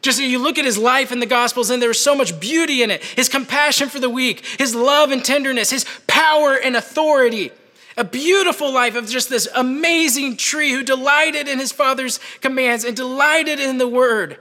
Just 0.00 0.20
you 0.20 0.38
look 0.38 0.58
at 0.58 0.64
his 0.64 0.78
life 0.78 1.10
in 1.10 1.20
the 1.20 1.26
Gospels, 1.26 1.70
and 1.70 1.82
there's 1.82 2.00
so 2.00 2.14
much 2.14 2.38
beauty 2.38 2.82
in 2.82 2.90
it 2.90 3.02
his 3.02 3.28
compassion 3.28 3.88
for 3.88 3.98
the 3.98 4.10
weak, 4.10 4.44
his 4.58 4.74
love 4.74 5.10
and 5.10 5.24
tenderness, 5.24 5.70
his 5.70 5.84
power 6.06 6.54
and 6.54 6.76
authority 6.76 7.50
a 7.98 8.04
beautiful 8.04 8.72
life 8.72 8.94
of 8.94 9.08
just 9.08 9.28
this 9.28 9.48
amazing 9.56 10.36
tree 10.36 10.70
who 10.70 10.84
delighted 10.84 11.48
in 11.48 11.58
his 11.58 11.72
father's 11.72 12.20
commands 12.40 12.84
and 12.84 12.96
delighted 12.96 13.58
in 13.58 13.78
the 13.78 13.88
word. 13.88 14.38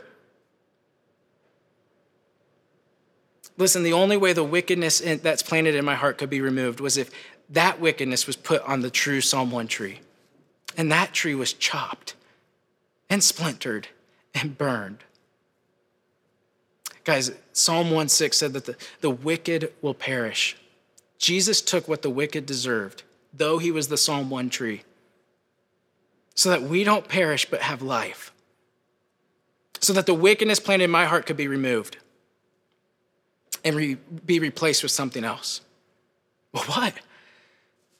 Listen, 3.57 3.83
the 3.83 3.93
only 3.93 4.17
way 4.17 4.33
the 4.33 4.43
wickedness 4.43 4.99
that's 4.99 5.43
planted 5.43 5.75
in 5.75 5.83
my 5.83 5.95
heart 5.95 6.17
could 6.17 6.29
be 6.29 6.41
removed 6.41 6.79
was 6.79 6.97
if 6.97 7.09
that 7.49 7.79
wickedness 7.79 8.27
was 8.27 8.35
put 8.35 8.61
on 8.63 8.81
the 8.81 8.89
true 8.89 9.21
Psalm 9.21 9.51
1 9.51 9.67
tree. 9.67 9.99
And 10.75 10.91
that 10.91 11.13
tree 11.13 11.33
was 11.33 11.53
chopped 11.53 12.15
and 13.09 13.23
splintered 13.23 13.87
and 14.33 14.57
burned. 14.57 14.99
Guys, 17.03 17.31
Psalm 17.53 17.89
1 17.89 18.09
6 18.09 18.37
said 18.37 18.53
that 18.53 18.65
the, 18.65 18.75
the 19.01 19.09
wicked 19.09 19.73
will 19.81 19.93
perish. 19.93 20.55
Jesus 21.17 21.61
took 21.61 21.87
what 21.87 22.03
the 22.03 22.09
wicked 22.09 22.45
deserved 22.45 23.03
though 23.37 23.57
he 23.57 23.71
was 23.71 23.87
the 23.87 23.97
Psalm 23.97 24.29
1 24.29 24.49
tree, 24.49 24.83
so 26.33 26.49
that 26.49 26.63
we 26.63 26.83
don't 26.83 27.07
perish 27.07 27.45
but 27.49 27.61
have 27.61 27.81
life, 27.81 28.31
so 29.79 29.93
that 29.93 30.05
the 30.05 30.13
wickedness 30.13 30.59
planted 30.59 30.85
in 30.85 30.91
my 30.91 31.05
heart 31.05 31.25
could 31.25 31.37
be 31.37 31.47
removed 31.47 31.97
and 33.67 33.75
re- 33.77 33.97
be 34.25 34.39
replaced 34.39 34.81
with 34.81 34.91
something 34.91 35.23
else. 35.23 35.61
Well, 36.53 36.63
what? 36.63 36.93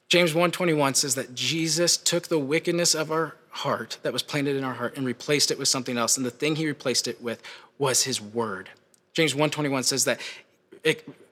James 0.08 0.32
1:21 0.32 0.94
says 0.94 1.14
that 1.14 1.34
Jesus 1.34 1.96
took 1.96 2.28
the 2.28 2.38
wickedness 2.38 2.94
of 2.94 3.12
our 3.12 3.36
heart 3.50 3.98
that 4.02 4.12
was 4.12 4.22
planted 4.22 4.56
in 4.56 4.64
our 4.64 4.74
heart 4.74 4.96
and 4.96 5.04
replaced 5.04 5.50
it 5.50 5.58
with 5.58 5.68
something 5.68 5.98
else 5.98 6.16
and 6.16 6.24
the 6.24 6.30
thing 6.30 6.56
he 6.56 6.66
replaced 6.66 7.06
it 7.06 7.20
with 7.20 7.42
was 7.76 8.04
his 8.04 8.20
word. 8.20 8.70
James 9.12 9.34
1:21 9.34 9.84
says 9.84 10.04
that 10.04 10.20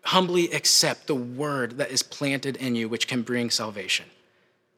humbly 0.02 0.52
accept 0.52 1.06
the 1.06 1.14
word 1.14 1.78
that 1.78 1.90
is 1.90 2.02
planted 2.02 2.56
in 2.56 2.74
you, 2.74 2.88
which 2.88 3.08
can 3.08 3.22
bring 3.22 3.50
salvation. 3.50 4.06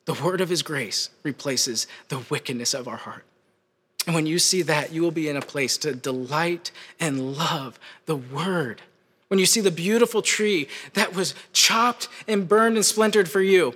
The 0.04 0.14
word 0.14 0.40
of 0.40 0.48
his 0.48 0.62
grace 0.62 1.10
replaces 1.22 1.86
the 2.08 2.24
wickedness 2.30 2.72
of 2.74 2.86
our 2.86 2.96
heart. 2.96 3.24
And 4.06 4.14
when 4.14 4.26
you 4.26 4.38
see 4.38 4.62
that, 4.62 4.92
you 4.92 5.02
will 5.02 5.10
be 5.10 5.28
in 5.28 5.36
a 5.36 5.42
place 5.42 5.76
to 5.78 5.94
delight 5.94 6.70
and 6.98 7.36
love 7.36 7.78
the 8.06 8.16
word. 8.16 8.80
When 9.28 9.38
you 9.38 9.46
see 9.46 9.60
the 9.60 9.70
beautiful 9.70 10.22
tree 10.22 10.68
that 10.94 11.14
was 11.14 11.34
chopped 11.52 12.08
and 12.26 12.48
burned 12.48 12.76
and 12.76 12.84
splintered 12.84 13.28
for 13.28 13.42
you, 13.42 13.74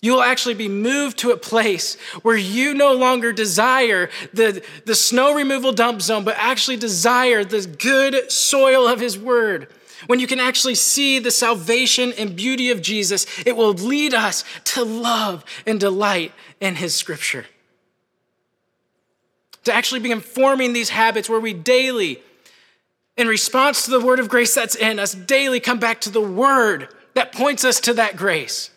you 0.00 0.12
will 0.12 0.22
actually 0.22 0.54
be 0.54 0.68
moved 0.68 1.18
to 1.18 1.32
a 1.32 1.36
place 1.36 1.96
where 2.22 2.36
you 2.36 2.72
no 2.72 2.92
longer 2.92 3.32
desire 3.32 4.10
the, 4.32 4.62
the 4.86 4.94
snow 4.94 5.34
removal 5.34 5.72
dump 5.72 6.00
zone, 6.00 6.24
but 6.24 6.36
actually 6.38 6.76
desire 6.76 7.44
the 7.44 7.66
good 7.66 8.30
soil 8.30 8.86
of 8.86 9.00
his 9.00 9.18
word 9.18 9.68
when 10.06 10.20
you 10.20 10.26
can 10.26 10.40
actually 10.40 10.74
see 10.74 11.18
the 11.18 11.30
salvation 11.30 12.12
and 12.12 12.36
beauty 12.36 12.70
of 12.70 12.80
Jesus, 12.80 13.26
it 13.44 13.56
will 13.56 13.72
lead 13.72 14.14
us 14.14 14.44
to 14.64 14.84
love 14.84 15.44
and 15.66 15.80
delight 15.80 16.32
in 16.60 16.76
his 16.76 16.94
scripture. 16.94 17.46
To 19.64 19.72
actually 19.72 20.00
begin 20.00 20.20
forming 20.20 20.72
these 20.72 20.90
habits 20.90 21.28
where 21.28 21.40
we 21.40 21.52
daily, 21.52 22.22
in 23.18 23.26
response 23.26 23.84
to 23.84 23.90
the 23.90 24.00
word 24.00 24.20
of 24.20 24.28
grace 24.28 24.54
that's 24.54 24.76
in 24.76 24.98
us, 25.00 25.12
daily 25.12 25.58
come 25.58 25.80
back 25.80 26.00
to 26.02 26.10
the 26.10 26.20
word 26.20 26.88
that 27.14 27.32
points 27.32 27.64
us 27.64 27.80
to 27.80 27.92
that 27.94 28.16
grace. 28.16 28.70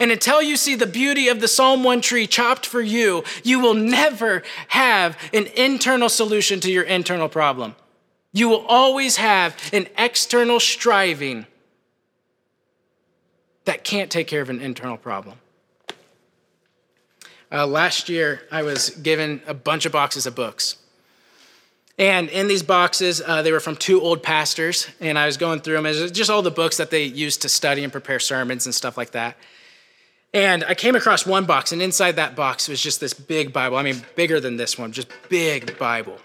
And 0.00 0.10
until 0.10 0.42
you 0.42 0.56
see 0.56 0.74
the 0.74 0.86
beauty 0.86 1.28
of 1.28 1.40
the 1.40 1.48
Psalm 1.48 1.84
1 1.84 2.00
tree 2.00 2.26
chopped 2.26 2.66
for 2.66 2.80
you, 2.80 3.24
you 3.44 3.60
will 3.60 3.74
never 3.74 4.42
have 4.68 5.16
an 5.32 5.46
internal 5.48 6.08
solution 6.08 6.60
to 6.60 6.70
your 6.70 6.82
internal 6.82 7.28
problem. 7.28 7.76
You 8.32 8.48
will 8.48 8.66
always 8.66 9.16
have 9.16 9.56
an 9.72 9.86
external 9.96 10.60
striving 10.60 11.46
that 13.64 13.84
can't 13.84 14.10
take 14.10 14.28
care 14.28 14.40
of 14.40 14.48
an 14.48 14.60
internal 14.60 14.96
problem. 14.96 15.36
Uh, 17.52 17.66
last 17.66 18.08
year, 18.08 18.42
I 18.50 18.62
was 18.62 18.90
given 18.90 19.42
a 19.46 19.54
bunch 19.54 19.84
of 19.86 19.92
boxes 19.92 20.26
of 20.26 20.34
books. 20.34 20.76
And 21.98 22.28
in 22.28 22.46
these 22.46 22.62
boxes, 22.62 23.20
uh, 23.24 23.42
they 23.42 23.50
were 23.50 23.58
from 23.58 23.74
two 23.74 24.00
old 24.00 24.22
pastors, 24.22 24.86
and 25.00 25.18
I 25.18 25.26
was 25.26 25.36
going 25.36 25.60
through 25.60 25.74
them. 25.74 25.86
It 25.86 26.12
just 26.12 26.30
all 26.30 26.42
the 26.42 26.50
books 26.50 26.76
that 26.76 26.90
they 26.90 27.02
used 27.02 27.42
to 27.42 27.48
study 27.48 27.82
and 27.82 27.92
prepare 27.92 28.20
sermons 28.20 28.66
and 28.66 28.74
stuff 28.74 28.96
like 28.96 29.10
that. 29.12 29.36
And 30.32 30.62
I 30.62 30.74
came 30.74 30.94
across 30.94 31.26
one 31.26 31.44
box, 31.44 31.72
and 31.72 31.82
inside 31.82 32.16
that 32.16 32.36
box 32.36 32.68
was 32.68 32.80
just 32.80 33.00
this 33.00 33.14
big 33.14 33.52
Bible. 33.52 33.78
I 33.78 33.82
mean, 33.82 34.02
bigger 34.14 34.38
than 34.38 34.56
this 34.56 34.78
one, 34.78 34.92
just 34.92 35.08
big 35.28 35.76
Bible. 35.76 36.18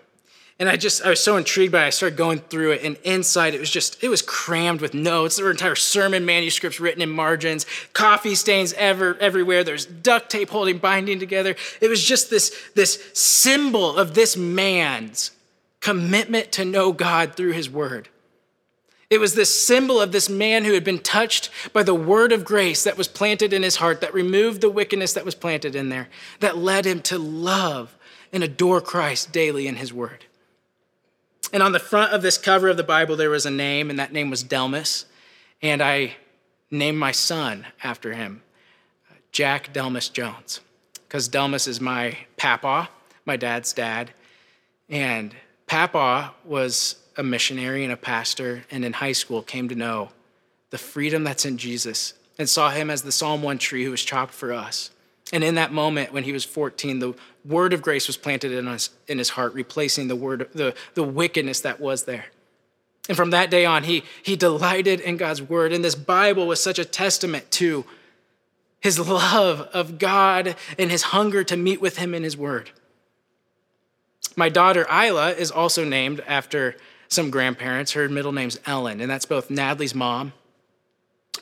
And 0.59 0.69
I 0.69 0.77
just, 0.77 1.03
I 1.03 1.09
was 1.09 1.19
so 1.19 1.37
intrigued 1.37 1.71
by 1.71 1.85
it. 1.85 1.87
I 1.87 1.89
started 1.89 2.17
going 2.17 2.37
through 2.37 2.73
it, 2.73 2.83
and 2.83 2.95
inside 3.03 3.55
it 3.55 3.59
was 3.59 3.71
just, 3.71 4.03
it 4.03 4.09
was 4.09 4.21
crammed 4.21 4.81
with 4.81 4.93
notes. 4.93 5.37
There 5.37 5.45
were 5.45 5.51
entire 5.51 5.75
sermon 5.75 6.23
manuscripts 6.25 6.79
written 6.79 7.01
in 7.01 7.09
margins, 7.09 7.65
coffee 7.93 8.35
stains 8.35 8.73
ever, 8.73 9.17
everywhere. 9.19 9.63
There's 9.63 9.87
duct 9.87 10.29
tape 10.29 10.49
holding, 10.51 10.77
binding 10.77 11.17
together. 11.17 11.55
It 11.81 11.87
was 11.87 12.03
just 12.03 12.29
this, 12.29 12.55
this 12.75 13.03
symbol 13.13 13.97
of 13.97 14.13
this 14.13 14.37
man's 14.37 15.31
commitment 15.83 16.49
to 16.53 16.63
know 16.63 16.93
God 16.93 17.35
through 17.35 17.51
his 17.51 17.69
word. 17.69 18.07
It 19.09 19.19
was 19.19 19.35
this 19.35 19.65
symbol 19.65 19.99
of 19.99 20.13
this 20.13 20.29
man 20.29 20.63
who 20.63 20.73
had 20.73 20.85
been 20.85 20.99
touched 20.99 21.49
by 21.73 21.83
the 21.83 21.93
word 21.93 22.31
of 22.31 22.45
grace 22.45 22.85
that 22.85 22.97
was 22.97 23.09
planted 23.09 23.51
in 23.51 23.63
his 23.63 23.75
heart, 23.75 23.99
that 23.99 24.13
removed 24.13 24.61
the 24.61 24.69
wickedness 24.69 25.11
that 25.11 25.25
was 25.25 25.35
planted 25.35 25.75
in 25.75 25.89
there, 25.89 26.07
that 26.39 26.57
led 26.57 26.85
him 26.85 27.01
to 27.01 27.17
love 27.17 27.97
and 28.31 28.45
adore 28.45 28.79
Christ 28.79 29.33
daily 29.33 29.67
in 29.67 29.75
his 29.75 29.91
word. 29.91 30.23
And 31.51 31.61
on 31.61 31.73
the 31.73 31.79
front 31.79 32.13
of 32.13 32.21
this 32.21 32.37
cover 32.37 32.69
of 32.69 32.77
the 32.77 32.83
Bible, 32.83 33.17
there 33.17 33.29
was 33.29 33.45
a 33.45 33.51
name, 33.51 33.89
and 33.89 33.99
that 33.99 34.13
name 34.13 34.29
was 34.29 34.41
Delmas. 34.41 35.03
And 35.61 35.81
I 35.81 36.15
named 36.71 36.97
my 36.97 37.11
son 37.11 37.67
after 37.83 38.13
him, 38.13 38.41
Jack 39.33 39.73
Delmas 39.73 40.11
Jones, 40.11 40.61
because 41.07 41.27
Delmas 41.27 41.67
is 41.67 41.81
my 41.81 42.19
papa, 42.37 42.89
my 43.25 43.35
dad's 43.35 43.73
dad. 43.73 44.11
And 44.87 45.35
papa 45.73 46.31
was 46.45 46.97
a 47.17 47.23
missionary 47.23 47.83
and 47.83 47.91
a 47.91 47.97
pastor, 47.97 48.63
and 48.69 48.85
in 48.85 48.93
high 48.93 49.11
school 49.11 49.41
came 49.41 49.67
to 49.67 49.73
know 49.73 50.09
the 50.69 50.77
freedom 50.77 51.23
that's 51.23 51.45
in 51.45 51.57
Jesus 51.57 52.13
and 52.37 52.47
saw 52.47 52.69
him 52.69 52.91
as 52.91 53.01
the 53.01 53.11
Psalm 53.11 53.41
1 53.41 53.57
tree 53.57 53.83
who 53.83 53.89
was 53.89 54.03
chopped 54.03 54.35
for 54.35 54.53
us. 54.53 54.91
And 55.31 55.43
in 55.43 55.55
that 55.55 55.73
moment, 55.73 56.13
when 56.13 56.25
he 56.25 56.31
was 56.31 56.45
14, 56.45 56.99
the 56.99 57.15
word 57.43 57.73
of 57.73 57.81
grace 57.81 58.05
was 58.05 58.17
planted 58.17 58.51
in, 58.51 58.67
us, 58.67 58.91
in 59.07 59.17
his 59.17 59.29
heart, 59.29 59.55
replacing 59.55 60.09
the 60.09 60.15
word, 60.15 60.47
the, 60.53 60.75
the 60.93 61.01
wickedness 61.01 61.61
that 61.61 61.79
was 61.79 62.03
there. 62.03 62.25
And 63.09 63.17
from 63.17 63.31
that 63.31 63.49
day 63.49 63.65
on, 63.65 63.83
he, 63.83 64.03
he 64.21 64.35
delighted 64.35 64.99
in 64.99 65.17
God's 65.17 65.41
word. 65.41 65.73
And 65.73 65.83
this 65.83 65.95
Bible 65.95 66.45
was 66.45 66.61
such 66.61 66.77
a 66.77 66.85
testament 66.85 67.49
to 67.49 67.83
his 68.79 68.99
love 68.99 69.61
of 69.73 69.97
God 69.97 70.55
and 70.77 70.91
his 70.91 71.01
hunger 71.01 71.43
to 71.45 71.57
meet 71.57 71.81
with 71.81 71.97
him 71.97 72.13
in 72.13 72.21
his 72.21 72.37
word. 72.37 72.69
My 74.35 74.49
daughter 74.49 74.85
Isla 74.91 75.31
is 75.31 75.51
also 75.51 75.83
named 75.83 76.21
after 76.27 76.75
some 77.07 77.29
grandparents. 77.29 77.91
Her 77.91 78.09
middle 78.09 78.31
name's 78.31 78.59
Ellen, 78.65 78.99
and 79.01 79.09
that's 79.09 79.25
both 79.25 79.49
Natalie's 79.49 79.93
mom 79.93 80.33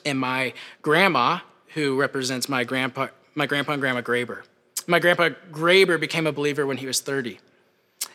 and 0.04 0.18
my 0.18 0.52
grandma, 0.82 1.40
who 1.74 1.98
represents 1.98 2.48
my 2.48 2.64
grandpa, 2.64 3.08
my 3.34 3.46
grandpa 3.46 3.72
and 3.72 3.80
grandma 3.80 4.02
Graber. 4.02 4.42
My 4.86 4.98
grandpa 4.98 5.30
Graber 5.50 5.98
became 5.98 6.26
a 6.26 6.32
believer 6.32 6.66
when 6.66 6.78
he 6.78 6.86
was 6.86 7.00
30. 7.00 7.38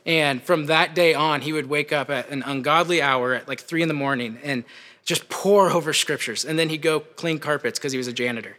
And 0.06 0.42
from 0.42 0.68
that 0.68 0.94
day 0.96 1.14
on, 1.14 1.42
he 1.42 1.54
would 1.54 1.68
wake 1.68 1.92
up 1.92 2.10
at 2.10 2.30
an 2.30 2.44
ungodly 2.44 3.02
hour 3.02 3.34
at 3.34 3.48
like 3.48 3.62
three 3.62 3.82
in 3.82 3.88
the 3.88 3.94
morning 3.94 4.40
and 4.44 4.64
just 5.06 5.30
pour 5.30 5.70
over 5.72 5.94
scriptures. 5.94 6.46
And 6.46 6.58
then 6.60 6.70
he'd 6.70 6.82
go 6.82 7.00
clean 7.00 7.40
carpets 7.40 7.80
because 7.80 7.92
he 7.92 7.98
was 7.98 8.08
a 8.08 8.14
janitor. 8.14 8.58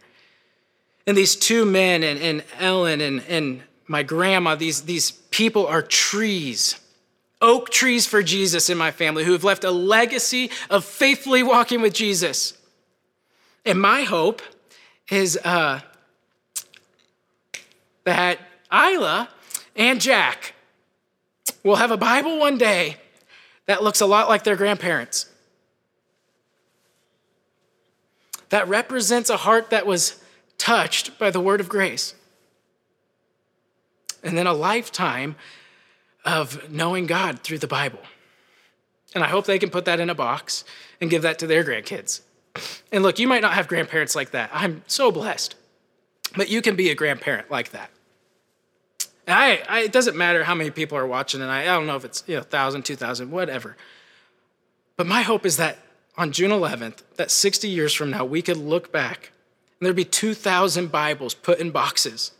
And 1.07 1.17
these 1.17 1.35
two 1.35 1.65
men, 1.65 2.03
and, 2.03 2.19
and 2.19 2.43
Ellen 2.59 3.01
and, 3.01 3.23
and 3.27 3.63
my 3.89 4.03
grandma, 4.03 4.53
these, 4.53 4.83
these 4.83 5.09
people 5.09 5.65
are 5.65 5.81
trees, 5.81 6.79
oak 7.41 7.71
trees 7.71 8.05
for 8.05 8.21
Jesus 8.21 8.69
in 8.69 8.77
my 8.77 8.91
family 8.91 9.25
who 9.25 9.31
have 9.31 9.43
left 9.43 9.63
a 9.63 9.71
legacy 9.71 10.51
of 10.69 10.85
faithfully 10.85 11.41
walking 11.41 11.81
with 11.81 11.93
Jesus. 11.93 12.53
And 13.65 13.81
my 13.81 14.03
hope 14.03 14.43
is 15.09 15.39
uh, 15.43 15.79
that 18.03 18.37
Isla 18.71 19.27
and 19.75 19.99
Jack 19.99 20.53
will 21.63 21.77
have 21.77 21.89
a 21.89 21.97
Bible 21.97 22.37
one 22.37 22.59
day 22.59 22.97
that 23.65 23.81
looks 23.81 24.01
a 24.01 24.05
lot 24.05 24.29
like 24.29 24.43
their 24.43 24.55
grandparents. 24.55 25.25
That 28.49 28.67
represents 28.67 29.31
a 29.31 29.37
heart 29.37 29.71
that 29.71 29.87
was 29.87 30.21
touched 30.59 31.17
by 31.17 31.31
the 31.31 31.39
word 31.39 31.59
of 31.59 31.69
grace. 31.69 32.13
And 34.23 34.37
then 34.37 34.47
a 34.47 34.53
lifetime 34.53 35.35
of 36.25 36.69
knowing 36.69 37.05
God 37.05 37.39
through 37.39 37.59
the 37.59 37.67
Bible. 37.67 37.99
And 39.15 39.23
I 39.23 39.27
hope 39.27 39.45
they 39.45 39.59
can 39.59 39.69
put 39.69 39.85
that 39.85 39.99
in 39.99 40.09
a 40.09 40.15
box 40.15 40.63
and 41.01 41.09
give 41.09 41.21
that 41.23 41.39
to 41.39 41.47
their 41.47 41.63
grandkids. 41.63 42.21
And 42.91 43.03
look, 43.03 43.19
you 43.19 43.27
might 43.27 43.41
not 43.41 43.53
have 43.53 43.67
grandparents 43.67 44.15
like 44.15 44.31
that. 44.31 44.49
I'm 44.53 44.83
so 44.87 45.11
blessed. 45.11 45.55
But 46.35 46.49
you 46.49 46.61
can 46.61 46.75
be 46.75 46.89
a 46.89 46.95
grandparent 46.95 47.49
like 47.49 47.71
that. 47.71 47.89
I, 49.27 49.61
I, 49.67 49.79
it 49.81 49.91
doesn't 49.91 50.17
matter 50.17 50.43
how 50.43 50.55
many 50.55 50.71
people 50.71 50.97
are 50.97 51.05
watching, 51.05 51.41
and 51.41 51.51
I, 51.51 51.61
I 51.61 51.65
don't 51.65 51.85
know 51.85 51.95
if 51.95 52.03
it's 52.03 52.23
you 52.25 52.35
know, 52.35 52.41
1,000, 52.41 52.83
2,000, 52.83 53.29
whatever. 53.29 53.77
But 54.97 55.07
my 55.07 55.21
hope 55.21 55.45
is 55.45 55.57
that 55.57 55.77
on 56.17 56.31
June 56.31 56.51
11th, 56.51 57.03
that 57.15 57.31
60 57.31 57.69
years 57.69 57.93
from 57.93 58.09
now, 58.09 58.25
we 58.25 58.41
could 58.41 58.57
look 58.57 58.91
back 58.91 59.31
and 59.79 59.85
there'd 59.85 59.95
be 59.95 60.03
2,000 60.03 60.91
Bibles 60.91 61.33
put 61.33 61.59
in 61.59 61.71
boxes 61.71 62.31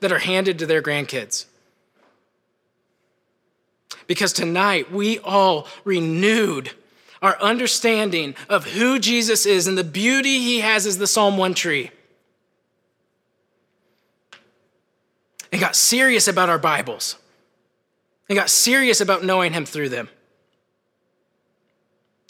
that 0.00 0.12
are 0.12 0.18
handed 0.18 0.58
to 0.58 0.66
their 0.66 0.82
grandkids. 0.82 1.46
Because 4.06 4.32
tonight 4.32 4.90
we 4.90 5.18
all 5.20 5.66
renewed 5.84 6.72
our 7.22 7.40
understanding 7.40 8.34
of 8.48 8.66
who 8.66 8.98
Jesus 8.98 9.46
is 9.46 9.66
and 9.66 9.76
the 9.76 9.84
beauty 9.84 10.38
he 10.38 10.60
has 10.60 10.86
as 10.86 10.98
the 10.98 11.06
Psalm 11.06 11.36
1 11.36 11.54
tree. 11.54 11.90
And 15.52 15.60
got 15.60 15.76
serious 15.76 16.28
about 16.28 16.48
our 16.48 16.58
Bibles. 16.58 17.16
And 18.28 18.36
got 18.36 18.48
serious 18.48 19.00
about 19.00 19.24
knowing 19.24 19.52
him 19.52 19.66
through 19.66 19.90
them. 19.90 20.08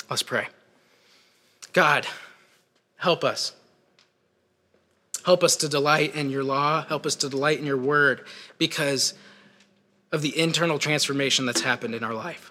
Let's 0.08 0.22
pray. 0.22 0.48
God, 1.72 2.06
help 2.96 3.22
us. 3.22 3.52
Help 5.30 5.44
us 5.44 5.54
to 5.54 5.68
delight 5.68 6.16
in 6.16 6.28
your 6.28 6.42
law. 6.42 6.84
Help 6.86 7.06
us 7.06 7.14
to 7.14 7.28
delight 7.28 7.60
in 7.60 7.64
your 7.64 7.76
word 7.76 8.24
because 8.58 9.14
of 10.10 10.22
the 10.22 10.36
internal 10.36 10.76
transformation 10.76 11.46
that's 11.46 11.60
happened 11.60 11.94
in 11.94 12.02
our 12.02 12.14
life. 12.14 12.50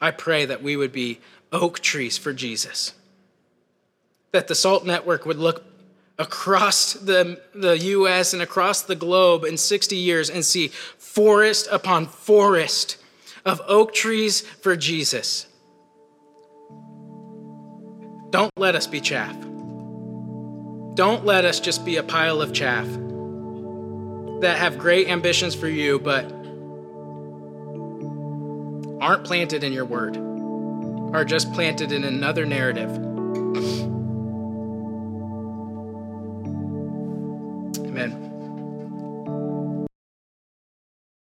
I 0.00 0.12
pray 0.12 0.46
that 0.46 0.62
we 0.62 0.74
would 0.74 0.90
be 0.90 1.20
oak 1.52 1.80
trees 1.80 2.16
for 2.16 2.32
Jesus, 2.32 2.94
that 4.32 4.48
the 4.48 4.54
SALT 4.54 4.86
network 4.86 5.26
would 5.26 5.36
look 5.36 5.64
across 6.18 6.94
the, 6.94 7.42
the 7.54 7.76
US 7.76 8.32
and 8.32 8.40
across 8.40 8.80
the 8.80 8.96
globe 8.96 9.44
in 9.44 9.58
60 9.58 9.94
years 9.94 10.30
and 10.30 10.42
see 10.42 10.68
forest 10.68 11.68
upon 11.70 12.06
forest 12.06 12.96
of 13.44 13.60
oak 13.66 13.92
trees 13.92 14.40
for 14.40 14.76
Jesus. 14.76 15.46
Don't 18.30 18.52
let 18.56 18.74
us 18.74 18.86
be 18.86 19.02
chaff. 19.02 19.47
Don't 20.98 21.24
let 21.24 21.44
us 21.44 21.60
just 21.60 21.84
be 21.84 21.96
a 21.98 22.02
pile 22.02 22.42
of 22.42 22.52
chaff 22.52 22.84
that 24.40 24.58
have 24.58 24.80
great 24.80 25.08
ambitions 25.08 25.54
for 25.54 25.68
you, 25.68 26.00
but 26.00 26.24
aren't 29.00 29.22
planted 29.22 29.62
in 29.62 29.72
your 29.72 29.84
word, 29.84 30.16
are 31.14 31.24
just 31.24 31.52
planted 31.52 31.92
in 31.92 32.02
another 32.02 32.44
narrative. 32.44 32.90
Amen. 37.86 38.27